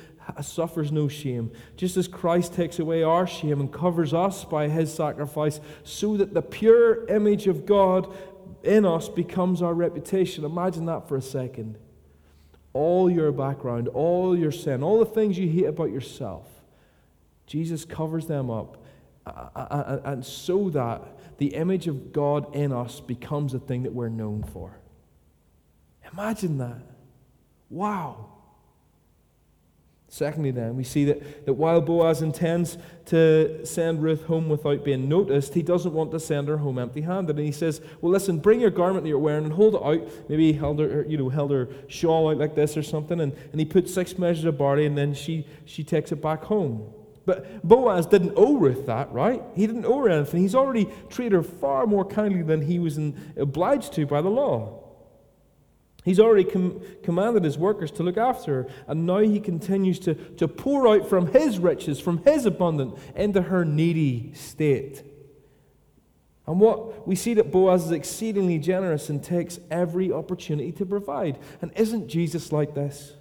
suffers 0.42 0.92
no 0.92 1.08
shame. 1.08 1.50
Just 1.78 1.96
as 1.96 2.06
Christ 2.06 2.52
takes 2.52 2.78
away 2.78 3.02
our 3.02 3.26
shame 3.26 3.58
and 3.58 3.72
covers 3.72 4.12
us 4.12 4.44
by 4.44 4.68
his 4.68 4.92
sacrifice, 4.92 5.60
so 5.84 6.18
that 6.18 6.34
the 6.34 6.42
pure 6.42 7.06
image 7.06 7.46
of 7.46 7.64
God 7.64 8.14
in 8.62 8.84
us 8.84 9.08
becomes 9.08 9.62
our 9.62 9.72
reputation. 9.72 10.44
Imagine 10.44 10.84
that 10.84 11.08
for 11.08 11.16
a 11.16 11.22
second. 11.22 11.78
All 12.74 13.08
your 13.08 13.32
background, 13.32 13.88
all 13.88 14.36
your 14.38 14.52
sin, 14.52 14.82
all 14.82 14.98
the 14.98 15.06
things 15.06 15.38
you 15.38 15.48
hate 15.48 15.64
about 15.64 15.90
yourself, 15.90 16.46
Jesus 17.46 17.86
covers 17.86 18.26
them 18.26 18.50
up. 18.50 18.84
And 19.24 20.22
so 20.22 20.68
that 20.68 21.38
the 21.38 21.54
image 21.54 21.86
of 21.86 22.12
God 22.12 22.54
in 22.54 22.72
us 22.72 23.00
becomes 23.00 23.54
a 23.54 23.58
thing 23.58 23.84
that 23.84 23.94
we're 23.94 24.10
known 24.10 24.42
for. 24.42 24.78
Imagine 26.12 26.58
that. 26.58 26.82
Wow. 27.70 28.28
Secondly, 30.10 30.50
then, 30.50 30.74
we 30.74 30.84
see 30.84 31.04
that, 31.04 31.44
that 31.44 31.52
while 31.52 31.82
Boaz 31.82 32.22
intends 32.22 32.78
to 33.06 33.64
send 33.66 34.02
Ruth 34.02 34.24
home 34.24 34.48
without 34.48 34.82
being 34.82 35.06
noticed, 35.06 35.52
he 35.52 35.62
doesn't 35.62 35.92
want 35.92 36.12
to 36.12 36.20
send 36.20 36.48
her 36.48 36.56
home 36.56 36.78
empty 36.78 37.02
handed. 37.02 37.36
And 37.36 37.44
he 37.44 37.52
says, 37.52 37.82
Well, 38.00 38.10
listen, 38.10 38.38
bring 38.38 38.58
your 38.58 38.70
garment 38.70 39.02
that 39.02 39.10
you're 39.10 39.18
wearing 39.18 39.44
and 39.44 39.52
hold 39.52 39.74
it 39.74 39.82
out. 39.82 40.30
Maybe 40.30 40.50
he 40.50 40.58
held 40.58 40.78
her, 40.80 41.04
you 41.06 41.18
know, 41.18 41.28
held 41.28 41.50
her 41.50 41.68
shawl 41.88 42.30
out 42.30 42.38
like 42.38 42.54
this 42.54 42.74
or 42.74 42.82
something. 42.82 43.20
And, 43.20 43.34
and 43.52 43.60
he 43.60 43.66
puts 43.66 43.92
six 43.92 44.16
measures 44.16 44.46
of 44.46 44.56
barley 44.56 44.86
and 44.86 44.96
then 44.96 45.12
she, 45.12 45.46
she 45.66 45.84
takes 45.84 46.10
it 46.10 46.22
back 46.22 46.42
home. 46.44 46.90
But 47.26 47.62
Boaz 47.62 48.06
didn't 48.06 48.32
owe 48.34 48.56
Ruth 48.56 48.86
that, 48.86 49.12
right? 49.12 49.42
He 49.54 49.66
didn't 49.66 49.84
owe 49.84 49.98
her 49.98 50.08
anything. 50.08 50.40
He's 50.40 50.54
already 50.54 50.88
treated 51.10 51.32
her 51.32 51.42
far 51.42 51.86
more 51.86 52.06
kindly 52.06 52.40
than 52.40 52.62
he 52.62 52.78
was 52.78 52.96
in, 52.96 53.34
obliged 53.36 53.92
to 53.92 54.06
by 54.06 54.22
the 54.22 54.30
law. 54.30 54.87
He's 56.08 56.18
already 56.18 56.44
com- 56.44 56.80
commanded 57.02 57.44
his 57.44 57.58
workers 57.58 57.90
to 57.90 58.02
look 58.02 58.16
after 58.16 58.62
her, 58.62 58.68
and 58.86 59.04
now 59.04 59.18
he 59.18 59.38
continues 59.40 59.98
to, 60.00 60.14
to 60.14 60.48
pour 60.48 60.88
out 60.88 61.06
from 61.06 61.26
his 61.34 61.58
riches, 61.58 62.00
from 62.00 62.24
his 62.24 62.46
abundance, 62.46 62.98
into 63.14 63.42
her 63.42 63.62
needy 63.62 64.32
state. 64.32 65.02
And 66.46 66.60
what 66.60 67.06
we 67.06 67.14
see 67.14 67.34
that 67.34 67.52
Boaz 67.52 67.84
is 67.84 67.90
exceedingly 67.90 68.58
generous 68.58 69.10
and 69.10 69.22
takes 69.22 69.60
every 69.70 70.10
opportunity 70.10 70.72
to 70.72 70.86
provide. 70.86 71.38
And 71.60 71.72
isn't 71.76 72.08
Jesus 72.08 72.52
like 72.52 72.74
this? 72.74 73.12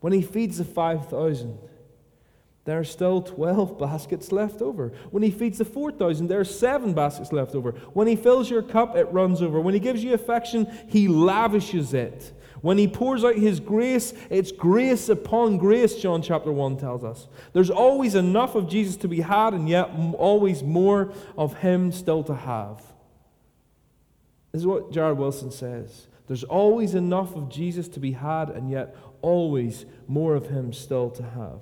When 0.00 0.12
he 0.12 0.20
feeds 0.20 0.58
the 0.58 0.64
5,000, 0.66 1.58
there 2.66 2.80
are 2.80 2.84
still 2.84 3.22
12 3.22 3.78
baskets 3.78 4.32
left 4.32 4.60
over. 4.60 4.92
When 5.12 5.22
he 5.22 5.30
feeds 5.30 5.58
the 5.58 5.64
4,000, 5.64 6.26
there 6.26 6.40
are 6.40 6.44
seven 6.44 6.94
baskets 6.94 7.32
left 7.32 7.54
over. 7.54 7.70
When 7.92 8.08
he 8.08 8.16
fills 8.16 8.50
your 8.50 8.62
cup, 8.62 8.96
it 8.96 9.04
runs 9.12 9.40
over. 9.40 9.60
When 9.60 9.72
he 9.72 9.80
gives 9.80 10.02
you 10.02 10.14
affection, 10.14 10.66
he 10.88 11.06
lavishes 11.06 11.94
it. 11.94 12.32
When 12.62 12.76
he 12.76 12.88
pours 12.88 13.22
out 13.22 13.36
his 13.36 13.60
grace, 13.60 14.12
it's 14.30 14.50
grace 14.50 15.08
upon 15.08 15.58
grace, 15.58 15.94
John 15.94 16.22
chapter 16.22 16.50
1 16.50 16.78
tells 16.78 17.04
us. 17.04 17.28
There's 17.52 17.70
always 17.70 18.16
enough 18.16 18.56
of 18.56 18.68
Jesus 18.68 18.96
to 18.96 19.08
be 19.08 19.20
had, 19.20 19.54
and 19.54 19.68
yet 19.68 19.88
always 20.18 20.64
more 20.64 21.12
of 21.38 21.58
him 21.58 21.92
still 21.92 22.24
to 22.24 22.34
have. 22.34 22.78
This 24.50 24.62
is 24.62 24.66
what 24.66 24.90
Jared 24.90 25.18
Wilson 25.18 25.52
says. 25.52 26.08
There's 26.26 26.42
always 26.42 26.96
enough 26.96 27.36
of 27.36 27.48
Jesus 27.48 27.86
to 27.90 28.00
be 28.00 28.10
had, 28.10 28.50
and 28.50 28.68
yet 28.68 28.96
always 29.22 29.86
more 30.08 30.34
of 30.34 30.48
him 30.48 30.72
still 30.72 31.10
to 31.10 31.22
have. 31.22 31.60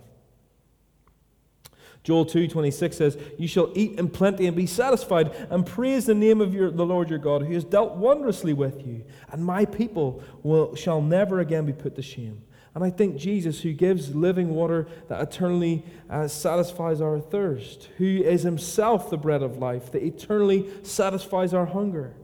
Joel 2.05 2.27
2:26 2.27 2.99
says, 2.99 3.19
"You 3.39 3.49
shall 3.49 3.71
eat 3.75 3.99
in 3.99 4.11
plenty 4.11 4.47
and 4.47 4.55
be 4.55 4.67
satisfied, 4.67 5.31
and 5.49 5.65
praise 5.65 6.05
the 6.05 6.15
name 6.15 6.43
of 6.43 6.55
your, 6.55 6.71
the 6.71 6.85
Lord 6.85 7.09
your 7.09 7.19
God, 7.19 7.43
who 7.43 7.55
has 7.55 7.65
dealt 7.65 7.97
wondrously 7.97 8.53
with 8.53 8.87
you, 8.87 9.03
and 9.33 9.43
my 9.43 9.65
people 9.65 10.23
will, 10.43 10.75
shall 10.75 11.01
never 11.01 11.41
again 11.41 11.65
be 11.65 11.73
put 11.73 11.97
to 11.97 12.03
shame." 12.03 12.43
And 12.75 12.85
I 12.85 12.91
think 12.91 13.17
Jesus, 13.17 13.63
who 13.63 13.73
gives 13.73 14.15
living 14.15 14.51
water 14.51 14.87
that 15.09 15.23
eternally 15.23 15.85
uh, 16.11 16.29
satisfies 16.29 17.01
our 17.01 17.21
thirst, 17.21 17.89
who 17.97 18.05
is 18.05 18.43
himself 18.43 19.09
the 19.09 19.17
bread 19.17 19.43
of 19.43 19.59
life 19.59 19.91
that 19.93 20.03
eternally 20.03 20.69
satisfies 20.83 21.55
our 21.55 21.67
hunger. 21.67 22.15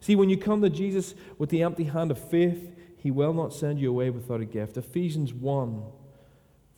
See, 0.00 0.14
when 0.14 0.30
you 0.30 0.38
come 0.38 0.62
to 0.62 0.70
Jesus 0.70 1.14
with 1.38 1.50
the 1.50 1.62
empty 1.62 1.84
hand 1.84 2.12
of 2.12 2.18
faith, 2.18 2.72
he 2.96 3.10
will 3.10 3.34
not 3.34 3.52
send 3.52 3.80
you 3.80 3.90
away 3.90 4.08
without 4.10 4.40
a 4.40 4.44
gift. 4.44 4.76
Ephesians 4.76 5.34
1, 5.34 5.82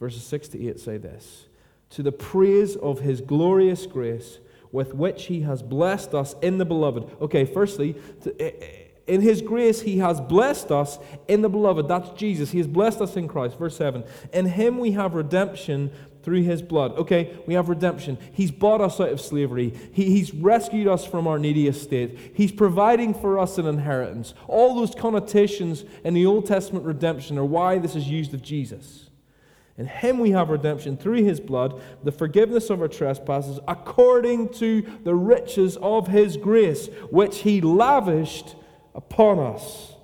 verses 0.01 0.23
6 0.25 0.49
to 0.49 0.67
8 0.67 0.81
say 0.81 0.97
this 0.97 1.48
to 1.91 2.03
the 2.03 2.13
praise 2.13 2.77
of 2.77 3.01
his 3.01 3.21
glorious 3.21 3.87
grace 3.87 4.39
with 4.73 4.95
which 4.95 5.27
he 5.27 5.43
has 5.43 5.63
blessed 5.63 6.15
us 6.15 6.35
in 6.43 6.59
the 6.59 6.65
beloved. 6.65 7.11
Okay, 7.21 7.45
firstly, 7.45 7.97
eh, 8.39 8.51
eh, 8.61 8.67
in 9.07 9.23
his 9.23 9.41
grace 9.41 9.81
he 9.81 9.99
has 9.99 10.21
blessed 10.21 10.71
us 10.71 10.99
in 11.27 11.41
the 11.41 11.49
beloved. 11.49 11.89
That's 11.89 12.11
Jesus. 12.11 12.51
He 12.51 12.59
has 12.59 12.67
blessed 12.67 13.01
us 13.01 13.17
in 13.17 13.27
Christ. 13.27 13.59
Verse 13.59 13.77
7. 13.77 14.05
In 14.33 14.47
him 14.47 14.79
we 14.79 14.93
have 14.93 15.15
redemption 15.15 15.91
through 16.23 16.43
his 16.43 16.61
blood. 16.61 16.93
Okay, 16.99 17.35
we 17.47 17.55
have 17.55 17.71
redemption. 17.71 18.19
He's 18.33 18.51
bought 18.51 18.83
us 18.83 19.01
out 19.01 19.09
of 19.09 19.21
slavery. 19.21 19.73
He, 19.93 20.11
he's 20.11 20.35
rescued 20.35 20.87
us 20.87 21.07
from 21.07 21.27
our 21.27 21.39
needy 21.39 21.69
estate. 21.69 22.33
He's 22.35 22.53
providing 22.53 23.15
for 23.15 23.39
us 23.39 23.57
an 23.57 23.67
inheritance. 23.67 24.35
All 24.47 24.75
those 24.75 24.95
connotations 24.95 25.85
in 26.05 26.13
the 26.13 26.27
Old 26.27 26.45
Testament 26.45 26.85
redemption 26.85 27.39
are 27.39 27.47
why 27.47 27.79
this 27.79 27.97
is 27.97 28.09
used 28.09 28.35
of 28.35 28.43
Jesus. 28.43 29.08
In 29.79 29.87
him 29.87 30.19
we 30.19 30.33
have 30.33 30.51
redemption 30.51 30.97
through 30.97 31.23
his 31.23 31.39
blood, 31.39 31.81
the 32.03 32.11
forgiveness 32.11 32.69
of 32.69 32.83
our 32.83 32.89
trespasses, 32.89 33.61
according 33.69 34.49
to 34.55 34.83
the 35.05 35.15
riches 35.15 35.77
of 35.77 36.09
his 36.09 36.37
grace, 36.37 36.89
which 37.11 37.39
he 37.39 37.61
lavished 37.61 38.57
upon 38.93 39.39
us. 39.39 39.95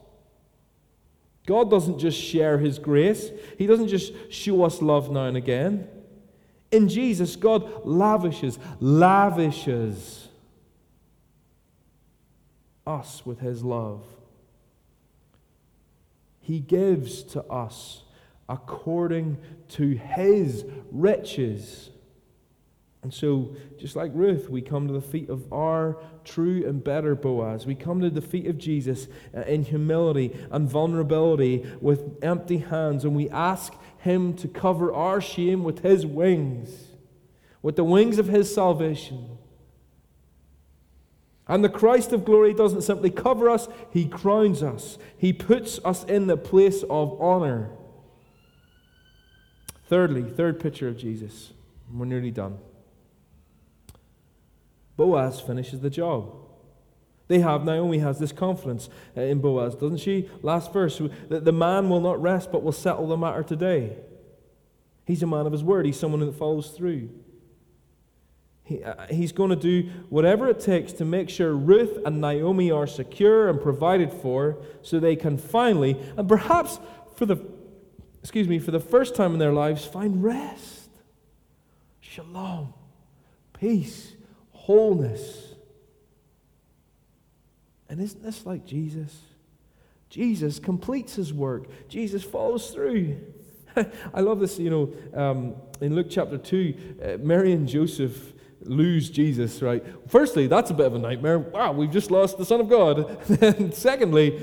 God 1.45 1.71
doesn't 1.71 1.99
just 1.99 2.19
share 2.19 2.57
his 2.59 2.79
grace, 2.79 3.31
he 3.59 3.67
doesn't 3.67 3.89
just 3.89 4.13
show 4.33 4.63
us 4.63 4.81
love 4.81 5.11
now 5.11 5.27
and 5.27 5.37
again. 5.37 5.89
In 6.71 6.89
Jesus, 6.89 7.35
God 7.35 7.85
lavishes, 7.85 8.59
lavishes 8.81 10.29
us 12.87 13.27
with 13.27 13.41
his 13.41 13.65
love. 13.65 14.05
He 16.41 16.61
gives 16.61 17.23
to 17.25 17.43
us 17.45 18.04
according 18.49 19.39
to 19.69 19.91
his 19.91 20.65
riches. 20.91 21.91
And 23.03 23.13
so, 23.13 23.55
just 23.79 23.97
like 23.97 24.11
Ruth, 24.15 24.49
we 24.49 24.63
come 24.63 24.87
to 24.87 24.95
the 24.95 25.03
feet 25.03 25.29
of 25.29 25.53
our 25.53 25.99
true 26.25 26.67
and 26.67 26.83
better 26.83 27.15
Boaz. 27.15 27.67
We 27.67 27.75
come 27.75 28.01
to 28.01 28.09
the 28.09 28.23
feet 28.23 28.47
of 28.47 28.57
Jesus 28.57 29.09
uh, 29.37 29.43
in 29.43 29.63
humility 29.63 30.35
and 30.51 30.69
vulnerability 30.69 31.71
with 31.83 32.19
empty 32.23 32.59
hands, 32.59 33.05
and 33.05 33.15
we 33.15 33.29
ask 33.29 33.75
him 33.99 34.35
to 34.37 34.49
cover 34.49 34.93
our 34.93 35.21
shame 35.21 35.65
with 35.65 35.81
his 35.81 36.07
wings, 36.07 36.71
with 37.61 37.77
the 37.77 37.85
wings 37.85 38.19
of 38.19 38.29
his 38.29 38.53
salvation. 38.55 39.37
And 41.47 41.63
the 41.63 41.69
Christ 41.69 42.13
of 42.13 42.25
glory 42.25 42.55
doesn't 42.55 42.83
simply 42.83 43.11
cover 43.11 43.51
us, 43.51 43.69
he 43.91 44.07
crowns 44.07 44.63
us. 44.63 44.97
He 45.19 45.35
puts 45.35 45.79
us 45.85 46.05
in 46.05 46.27
the 46.27 46.39
place 46.39 46.83
of 46.85 47.21
honor. 47.21 47.71
Thirdly, 49.87 50.23
third 50.23 50.61
picture 50.61 50.89
of 50.89 50.97
Jesus. 50.97 51.53
We're 51.93 52.07
nearly 52.07 52.31
done. 52.31 52.59
Boaz 54.97 55.41
finishes 55.41 55.81
the 55.81 55.91
job. 55.91 56.35
They 57.27 57.41
have, 57.41 57.65
Naomi 57.65 57.99
has 57.99 58.19
this 58.19 58.33
confidence 58.33 58.89
in 59.17 59.41
Boaz, 59.41 59.75
doesn't 59.75 59.99
she? 59.99 60.29
Last 60.43 60.73
verse, 60.73 61.01
the 61.29 61.53
man 61.53 61.89
will 61.89 62.01
not 62.01 62.21
rest 62.21 62.53
but 62.53 62.63
will 62.63 62.73
settle 62.73 63.09
the 63.09 63.17
matter 63.17 63.43
today. 63.43 63.97
He's 65.07 65.23
a 65.23 65.27
man 65.27 65.47
of 65.47 65.53
his 65.53 65.65
word, 65.65 65.87
he's 65.87 65.99
someone 65.99 66.21
that 66.21 66.35
follows 66.35 66.71
through. 66.71 67.11
He, 68.63 68.83
uh, 68.83 69.07
he's 69.11 69.33
going 69.33 69.51
to 69.51 69.57
do 69.57 69.91
whatever 70.09 70.49
it 70.49 70.59
takes 70.59 70.95
to 70.95 71.05
make 71.05 71.29
sure 71.29 71.53
Ruth 71.53 71.99
and 72.07 72.21
Naomi 72.23 72.71
are 72.71 72.87
secure 72.87 73.51
and 73.51 73.61
provided 73.61 74.11
for 74.11 74.57
so 74.81 74.99
they 74.99 75.17
can 75.17 75.37
finally, 75.37 76.01
and 76.17 76.27
perhaps 76.27 76.79
for 77.15 77.27
the 77.27 77.37
excuse 78.25 78.49
me, 78.49 78.59
for 78.59 78.71
the 78.71 78.81
first 78.81 79.15
time 79.15 79.35
in 79.35 79.39
their 79.39 79.53
lives, 79.53 79.85
find 79.85 80.25
rest, 80.25 80.89
shalom, 82.01 82.73
peace, 83.53 84.15
wholeness. 84.53 85.55
And 87.91 88.01
isn't 88.01 88.23
this 88.23 88.47
like 88.47 88.65
Jesus? 88.65 89.15
Jesus 90.09 90.59
completes 90.59 91.15
his 91.17 91.35
work, 91.35 91.69
Jesus 91.91 92.25
follows 92.25 92.71
through. 92.71 93.21
I 94.15 94.21
love 94.23 94.41
this, 94.41 94.59
you 94.59 94.71
know, 94.71 95.21
um, 95.21 95.57
in 95.83 95.95
Luke 95.95 96.07
chapter 96.09 96.39
2, 96.39 96.97
uh, 97.03 97.09
Mary 97.21 97.53
and 97.53 97.69
Joseph 97.69 98.33
lose 98.63 99.11
Jesus, 99.11 99.61
right? 99.61 99.85
Firstly, 100.09 100.47
that's 100.47 100.71
a 100.71 100.75
bit 100.75 100.87
of 100.87 100.95
a 100.95 100.99
nightmare. 100.99 101.41
Wow, 101.41 101.73
we've 101.73 101.91
just 101.91 102.11
lost 102.11 102.39
the 102.39 102.47
Son 102.47 102.61
of 102.61 102.71
God. 102.71 103.29
and 103.43 103.75
secondly, 103.75 104.41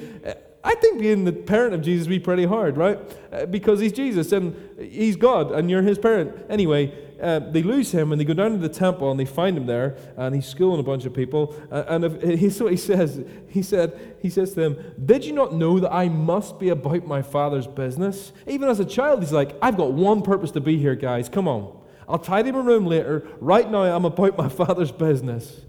I 0.63 0.76
think 0.76 1.00
being 1.00 1.26
the 1.26 1.34
parent 1.34 1.74
of 1.74 1.82
Jesus 1.82 2.08
would 2.08 2.12
be 2.12 2.19
pretty 2.19 2.45
hard, 2.45 2.78
right? 2.78 3.00
Uh, 3.32 3.45
because 3.45 3.80
he's 3.80 3.91
Jesus 3.91 4.32
and 4.32 4.56
he's 4.80 5.15
God 5.15 5.52
and 5.52 5.69
you're 5.69 5.82
his 5.82 5.97
parent. 5.97 6.45
Anyway, 6.50 6.93
uh, 7.19 7.39
they 7.39 7.63
lose 7.63 7.91
him 7.91 8.12
and 8.12 8.21
they 8.21 8.26
go 8.26 8.34
down 8.34 8.52
to 8.52 8.58
the 8.58 8.69
temple 8.69 9.10
and 9.10 9.19
they 9.19 9.26
find 9.26 9.58
him 9.58 9.65
there 9.65 9.97
and 10.17 10.36
he's 10.36 10.45
schooling 10.45 10.80
a 10.80 10.84
bunch 10.84 11.06
of 11.06 11.13
people. 11.13 11.56
Uh, 11.71 11.84
and 11.88 12.21
here's 12.39 12.62
what 12.62 12.71
he 12.71 12.78
says. 12.78 13.24
He 13.47 13.63
said, 13.63 14.17
he 14.21 14.30
says 14.30 14.54
to 14.54 14.60
them, 14.60 14.93
Did 15.04 15.26
you 15.26 15.34
not 15.34 15.54
know 15.54 15.80
that 15.80 15.91
I 15.91 16.10
must 16.10 16.60
be 16.60 16.69
about 16.69 17.08
my 17.08 17.24
father's 17.24 17.67
business? 17.67 18.32
Even 18.45 18.69
as 18.69 18.80
a 18.80 18.86
child, 18.86 19.21
he's 19.21 19.32
like, 19.32 19.56
I've 19.62 19.78
got 19.78 19.93
one 19.93 20.21
purpose 20.21 20.52
to 20.52 20.62
be 20.62 20.78
here, 20.78 20.95
guys. 20.95 21.28
Come 21.28 21.47
on. 21.47 21.80
I'll 22.08 22.19
tidy 22.19 22.52
my 22.52 22.60
room 22.60 22.86
later. 22.86 23.28
Right 23.39 23.69
now, 23.69 23.84
I'm 23.84 24.06
about 24.06 24.38
my 24.38 24.50
father's 24.50 24.91
business. 24.91 25.62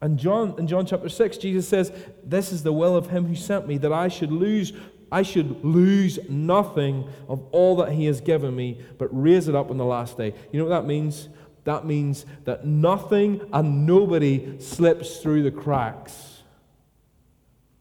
And 0.00 0.18
John, 0.18 0.54
in 0.58 0.66
John 0.66 0.86
chapter 0.86 1.08
6, 1.08 1.38
Jesus 1.38 1.66
says, 1.66 1.92
This 2.22 2.52
is 2.52 2.62
the 2.62 2.72
will 2.72 2.96
of 2.96 3.08
him 3.08 3.26
who 3.26 3.34
sent 3.34 3.66
me, 3.66 3.78
that 3.78 3.92
I 3.92 4.08
should 4.08 4.30
lose, 4.30 4.72
I 5.10 5.22
should 5.22 5.64
lose 5.64 6.18
nothing 6.28 7.08
of 7.28 7.42
all 7.52 7.76
that 7.76 7.92
he 7.92 8.06
has 8.06 8.20
given 8.20 8.54
me, 8.54 8.80
but 8.98 9.08
raise 9.10 9.48
it 9.48 9.54
up 9.54 9.70
on 9.70 9.78
the 9.78 9.84
last 9.84 10.18
day. 10.18 10.34
You 10.52 10.58
know 10.58 10.66
what 10.66 10.82
that 10.82 10.86
means? 10.86 11.28
That 11.64 11.86
means 11.86 12.26
that 12.44 12.64
nothing 12.64 13.40
and 13.52 13.86
nobody 13.86 14.60
slips 14.60 15.18
through 15.18 15.42
the 15.42 15.50
cracks. 15.50 16.42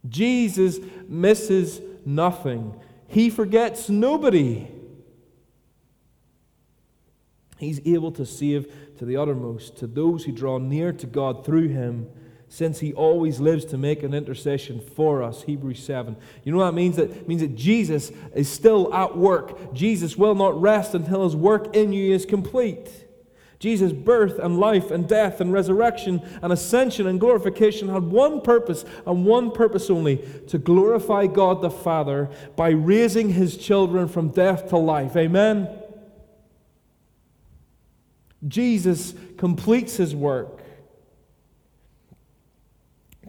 Jesus 0.07 0.79
misses 1.07 1.81
nothing. 2.05 2.79
He 3.07 3.29
forgets 3.29 3.89
nobody. 3.89 4.67
He's 7.57 7.79
able 7.85 8.11
to 8.13 8.25
save 8.25 8.71
to 8.97 9.05
the 9.05 9.17
uttermost, 9.17 9.77
to 9.77 9.87
those 9.87 10.25
who 10.25 10.31
draw 10.31 10.57
near 10.57 10.91
to 10.93 11.07
God 11.07 11.45
through 11.45 11.69
him, 11.69 12.09
since 12.47 12.79
he 12.79 12.93
always 12.93 13.39
lives 13.39 13.65
to 13.65 13.77
make 13.77 14.03
an 14.03 14.13
intercession 14.13 14.79
for 14.79 15.23
us. 15.23 15.43
Hebrews 15.43 15.83
7. 15.83 16.15
You 16.43 16.51
know 16.51 16.59
what 16.59 16.65
that 16.67 16.73
means? 16.73 16.95
That 16.97 17.27
means 17.27 17.41
that 17.41 17.55
Jesus 17.55 18.11
is 18.33 18.49
still 18.49 18.93
at 18.93 19.17
work. 19.17 19.73
Jesus 19.73 20.15
will 20.15 20.35
not 20.35 20.59
rest 20.61 20.93
until 20.93 21.23
his 21.23 21.35
work 21.35 21.75
in 21.75 21.91
you 21.91 22.13
is 22.13 22.25
complete. 22.25 23.05
Jesus' 23.57 23.93
birth 23.93 24.37
and 24.37 24.59
life 24.59 24.91
and 24.91 25.07
death 25.07 25.39
and 25.41 25.51
resurrection 25.51 26.21
and 26.41 26.51
ascension 26.51 27.07
and 27.07 27.19
glorification 27.19 27.89
had 27.89 28.03
one 28.03 28.41
purpose 28.41 28.85
and 29.07 29.25
one 29.25 29.49
purpose 29.49 29.89
only 29.89 30.17
to 30.47 30.57
glorify 30.57 31.25
God 31.25 31.61
the 31.61 31.71
Father 31.71 32.29
by 32.55 32.69
raising 32.69 33.29
his 33.29 33.57
children 33.57 34.07
from 34.07 34.29
death 34.29 34.69
to 34.69 34.77
life. 34.77 35.15
Amen. 35.15 35.67
Jesus 38.47 39.13
completes 39.37 39.97
his 39.97 40.15
work. 40.15 40.61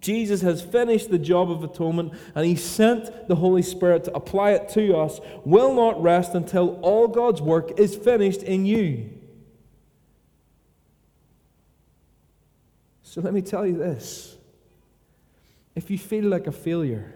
Jesus 0.00 0.42
has 0.42 0.62
finished 0.62 1.11
the 1.11 1.18
job 1.18 1.50
of 1.50 1.64
atonement 1.64 2.12
and 2.35 2.46
he 2.46 2.55
sent 2.55 3.29
the 3.29 3.35
Holy 3.35 3.62
Spirit 3.62 4.05
to 4.05 4.14
apply 4.14 4.52
it 4.52 4.68
to 4.70 4.96
us, 4.96 5.20
will 5.44 5.74
not 5.74 6.00
rest 6.00 6.35
until 6.35 6.79
all 6.83 7.09
God's 7.09 7.40
work 7.40 7.79
is 7.79 7.96
finished 7.96 8.42
in 8.42 8.66
you. 8.66 9.11
So 13.02 13.20
let 13.22 13.33
me 13.33 13.40
tell 13.40 13.66
you 13.66 13.79
this 13.79 14.37
if 15.74 15.90
you 15.90 15.98
feel 15.98 16.24
like 16.24 16.46
a 16.46 16.52
failure, 16.52 17.14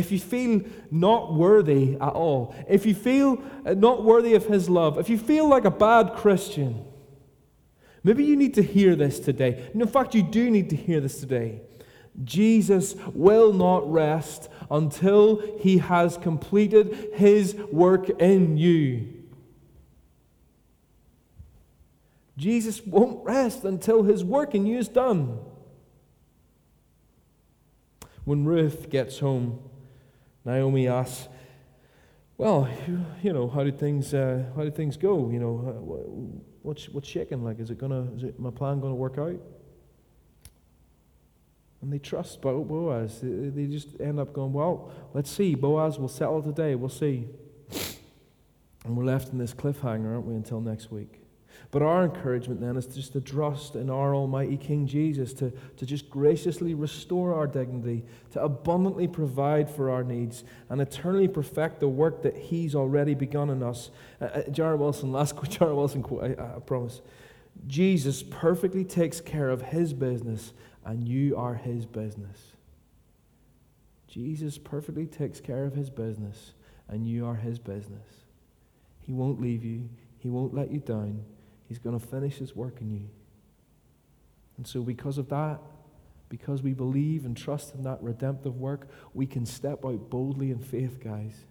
if 0.00 0.10
you 0.10 0.18
feel 0.18 0.62
not 0.90 1.34
worthy 1.34 1.94
at 1.94 2.12
all, 2.12 2.54
if 2.68 2.84
you 2.84 2.94
feel 2.94 3.42
uh, 3.64 3.74
not 3.74 4.02
worthy 4.02 4.34
of 4.34 4.46
His 4.46 4.68
love, 4.68 4.98
if 4.98 5.08
you 5.08 5.18
feel 5.18 5.48
like 5.48 5.64
a 5.64 5.70
bad 5.70 6.14
Christian, 6.14 6.84
maybe 8.02 8.24
you 8.24 8.36
need 8.36 8.54
to 8.54 8.62
hear 8.62 8.96
this 8.96 9.20
today. 9.20 9.68
And 9.72 9.80
in 9.80 9.88
fact, 9.88 10.14
you 10.14 10.22
do 10.22 10.50
need 10.50 10.70
to 10.70 10.76
hear 10.76 11.00
this 11.00 11.20
today. 11.20 11.60
Jesus 12.24 12.96
will 13.14 13.52
not 13.52 13.90
rest 13.90 14.48
until 14.70 15.58
He 15.60 15.78
has 15.78 16.16
completed 16.16 17.12
His 17.14 17.54
work 17.70 18.08
in 18.20 18.56
you. 18.56 19.20
Jesus 22.40 22.80
won't 22.86 23.22
rest 23.22 23.64
until 23.64 24.02
his 24.02 24.24
work 24.24 24.54
in 24.54 24.64
you 24.64 24.78
is 24.78 24.88
done. 24.88 25.38
When 28.24 28.46
Ruth 28.46 28.88
gets 28.88 29.18
home, 29.18 29.58
Naomi 30.44 30.88
asks, 30.88 31.28
"Well, 32.38 32.68
you 33.22 33.32
know, 33.32 33.48
how 33.48 33.64
did 33.64 33.78
things 33.78 34.14
uh, 34.14 34.44
how 34.56 34.64
did 34.64 34.74
things 34.74 34.96
go? 34.96 35.30
You 35.30 35.38
know, 35.38 35.58
uh, 35.66 35.72
what's 36.62 36.88
what's 36.88 37.08
shaking? 37.08 37.44
Like, 37.44 37.60
is 37.60 37.70
it 37.70 37.78
gonna 37.78 38.08
is 38.16 38.24
it 38.24 38.38
my 38.38 38.50
plan 38.50 38.80
gonna 38.80 38.94
work 38.94 39.18
out?" 39.18 39.40
And 41.82 41.92
they 41.92 41.98
trust 41.98 42.40
Boaz. 42.42 43.20
They 43.22 43.66
just 43.66 44.00
end 44.00 44.20
up 44.20 44.32
going, 44.32 44.52
"Well, 44.52 44.92
let's 45.14 45.30
see. 45.30 45.54
Boaz 45.54 45.98
will 45.98 46.08
settle 46.08 46.42
today. 46.42 46.74
We'll 46.74 46.88
see." 46.88 47.28
And 48.84 48.96
we're 48.96 49.04
left 49.04 49.32
in 49.32 49.38
this 49.38 49.52
cliffhanger, 49.52 50.14
aren't 50.14 50.26
we, 50.26 50.34
until 50.34 50.60
next 50.60 50.90
week? 50.90 51.20
But 51.70 51.82
our 51.82 52.04
encouragement 52.04 52.60
then 52.60 52.76
is 52.76 52.86
just 52.86 53.12
to 53.12 53.20
trust 53.20 53.76
in 53.76 53.90
our 53.90 54.14
Almighty 54.14 54.56
King 54.56 54.86
Jesus, 54.86 55.32
to, 55.34 55.52
to 55.76 55.86
just 55.86 56.10
graciously 56.10 56.74
restore 56.74 57.34
our 57.34 57.46
dignity, 57.46 58.04
to 58.32 58.42
abundantly 58.42 59.06
provide 59.06 59.70
for 59.70 59.88
our 59.90 60.02
needs, 60.02 60.42
and 60.68 60.80
eternally 60.80 61.28
perfect 61.28 61.78
the 61.78 61.88
work 61.88 62.22
that 62.22 62.36
He's 62.36 62.74
already 62.74 63.14
begun 63.14 63.50
in 63.50 63.62
us. 63.62 63.90
Uh, 64.20 64.24
uh, 64.24 64.42
Jared 64.50 64.80
Wilson, 64.80 65.12
last 65.20 65.36
quote, 65.36 65.50
Jared 65.50 65.76
Wilson 65.76 66.02
quote, 66.02 66.38
I, 66.38 66.56
I 66.56 66.58
promise. 66.60 67.00
Jesus 67.66 68.22
perfectly 68.22 68.84
takes 68.84 69.20
care 69.20 69.48
of 69.48 69.62
His 69.62 69.92
business, 69.92 70.52
and 70.84 71.06
you 71.06 71.36
are 71.36 71.54
His 71.54 71.86
business. 71.86 72.52
Jesus 74.08 74.58
perfectly 74.58 75.06
takes 75.06 75.40
care 75.40 75.64
of 75.64 75.74
His 75.74 75.88
business, 75.88 76.52
and 76.88 77.06
you 77.06 77.26
are 77.26 77.36
His 77.36 77.60
business. 77.60 78.06
He 78.98 79.12
won't 79.12 79.40
leave 79.40 79.64
you, 79.64 79.88
He 80.18 80.28
won't 80.28 80.52
let 80.52 80.72
you 80.72 80.80
down. 80.80 81.22
He's 81.70 81.78
going 81.78 81.96
to 81.96 82.04
finish 82.04 82.38
his 82.38 82.56
work 82.56 82.80
in 82.80 82.90
you. 82.90 83.08
And 84.56 84.66
so, 84.66 84.82
because 84.82 85.18
of 85.18 85.28
that, 85.28 85.60
because 86.28 86.64
we 86.64 86.72
believe 86.72 87.24
and 87.24 87.36
trust 87.36 87.76
in 87.76 87.84
that 87.84 88.02
redemptive 88.02 88.56
work, 88.56 88.88
we 89.14 89.24
can 89.24 89.46
step 89.46 89.84
out 89.84 90.10
boldly 90.10 90.50
in 90.50 90.58
faith, 90.58 90.98
guys. 90.98 91.44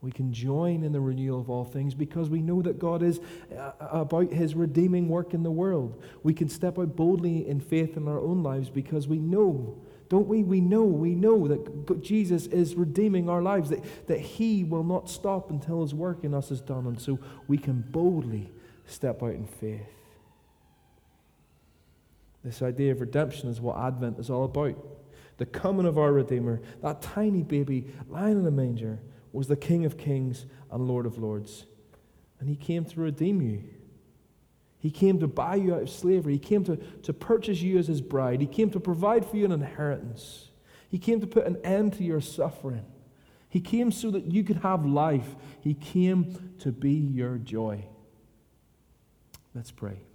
We 0.00 0.12
can 0.12 0.32
join 0.32 0.82
in 0.82 0.92
the 0.92 1.00
renewal 1.00 1.40
of 1.40 1.50
all 1.50 1.66
things 1.66 1.92
because 1.92 2.30
we 2.30 2.40
know 2.40 2.62
that 2.62 2.78
God 2.78 3.02
is 3.02 3.20
uh, 3.54 3.72
about 3.80 4.32
his 4.32 4.54
redeeming 4.54 5.10
work 5.10 5.34
in 5.34 5.42
the 5.42 5.50
world. 5.50 6.02
We 6.22 6.32
can 6.32 6.48
step 6.48 6.78
out 6.78 6.96
boldly 6.96 7.46
in 7.46 7.60
faith 7.60 7.98
in 7.98 8.08
our 8.08 8.18
own 8.18 8.42
lives 8.42 8.70
because 8.70 9.06
we 9.06 9.18
know, 9.18 9.76
don't 10.08 10.26
we? 10.26 10.42
We 10.42 10.62
know, 10.62 10.84
we 10.84 11.14
know 11.14 11.46
that 11.48 12.02
Jesus 12.02 12.46
is 12.46 12.76
redeeming 12.76 13.28
our 13.28 13.42
lives, 13.42 13.68
that, 13.68 13.84
that 14.06 14.20
he 14.20 14.64
will 14.64 14.84
not 14.84 15.10
stop 15.10 15.50
until 15.50 15.82
his 15.82 15.92
work 15.92 16.24
in 16.24 16.32
us 16.32 16.50
is 16.50 16.62
done. 16.62 16.86
And 16.86 16.98
so 16.98 17.18
we 17.46 17.58
can 17.58 17.84
boldly 17.90 18.50
step 18.86 19.22
out 19.22 19.34
in 19.34 19.46
faith. 19.46 19.80
This 22.44 22.60
idea 22.60 22.92
of 22.92 23.00
redemption 23.00 23.48
is 23.48 23.60
what 23.60 23.78
Advent 23.78 24.18
is 24.18 24.28
all 24.28 24.44
about. 24.44 24.76
The 25.38 25.46
coming 25.46 25.86
of 25.86 25.98
our 25.98 26.12
Redeemer, 26.12 26.60
that 26.82 27.02
tiny 27.02 27.42
baby 27.42 27.88
lying 28.08 28.38
in 28.38 28.46
a 28.46 28.50
manger, 28.50 29.00
was 29.32 29.48
the 29.48 29.56
King 29.56 29.84
of 29.84 29.98
Kings 29.98 30.46
and 30.70 30.86
Lord 30.86 31.06
of 31.06 31.18
Lords. 31.18 31.66
And 32.38 32.48
he 32.48 32.56
came 32.56 32.84
to 32.84 33.00
redeem 33.00 33.40
you. 33.40 33.64
He 34.78 34.90
came 34.90 35.18
to 35.20 35.26
buy 35.26 35.56
you 35.56 35.74
out 35.74 35.82
of 35.82 35.90
slavery. 35.90 36.34
He 36.34 36.38
came 36.38 36.62
to, 36.64 36.76
to 36.76 37.12
purchase 37.14 37.62
you 37.62 37.78
as 37.78 37.86
his 37.86 38.02
bride. 38.02 38.42
He 38.42 38.46
came 38.46 38.70
to 38.70 38.80
provide 38.80 39.24
for 39.24 39.36
you 39.36 39.46
an 39.46 39.52
inheritance. 39.52 40.50
He 40.90 40.98
came 40.98 41.20
to 41.20 41.26
put 41.26 41.46
an 41.46 41.56
end 41.64 41.94
to 41.94 42.04
your 42.04 42.20
suffering. 42.20 42.84
He 43.48 43.60
came 43.60 43.90
so 43.90 44.10
that 44.10 44.26
you 44.26 44.44
could 44.44 44.58
have 44.58 44.84
life. 44.84 45.36
He 45.60 45.74
came 45.74 46.54
to 46.58 46.70
be 46.70 46.92
your 46.92 47.38
joy. 47.38 47.86
Let's 49.54 49.70
pray. 49.70 50.13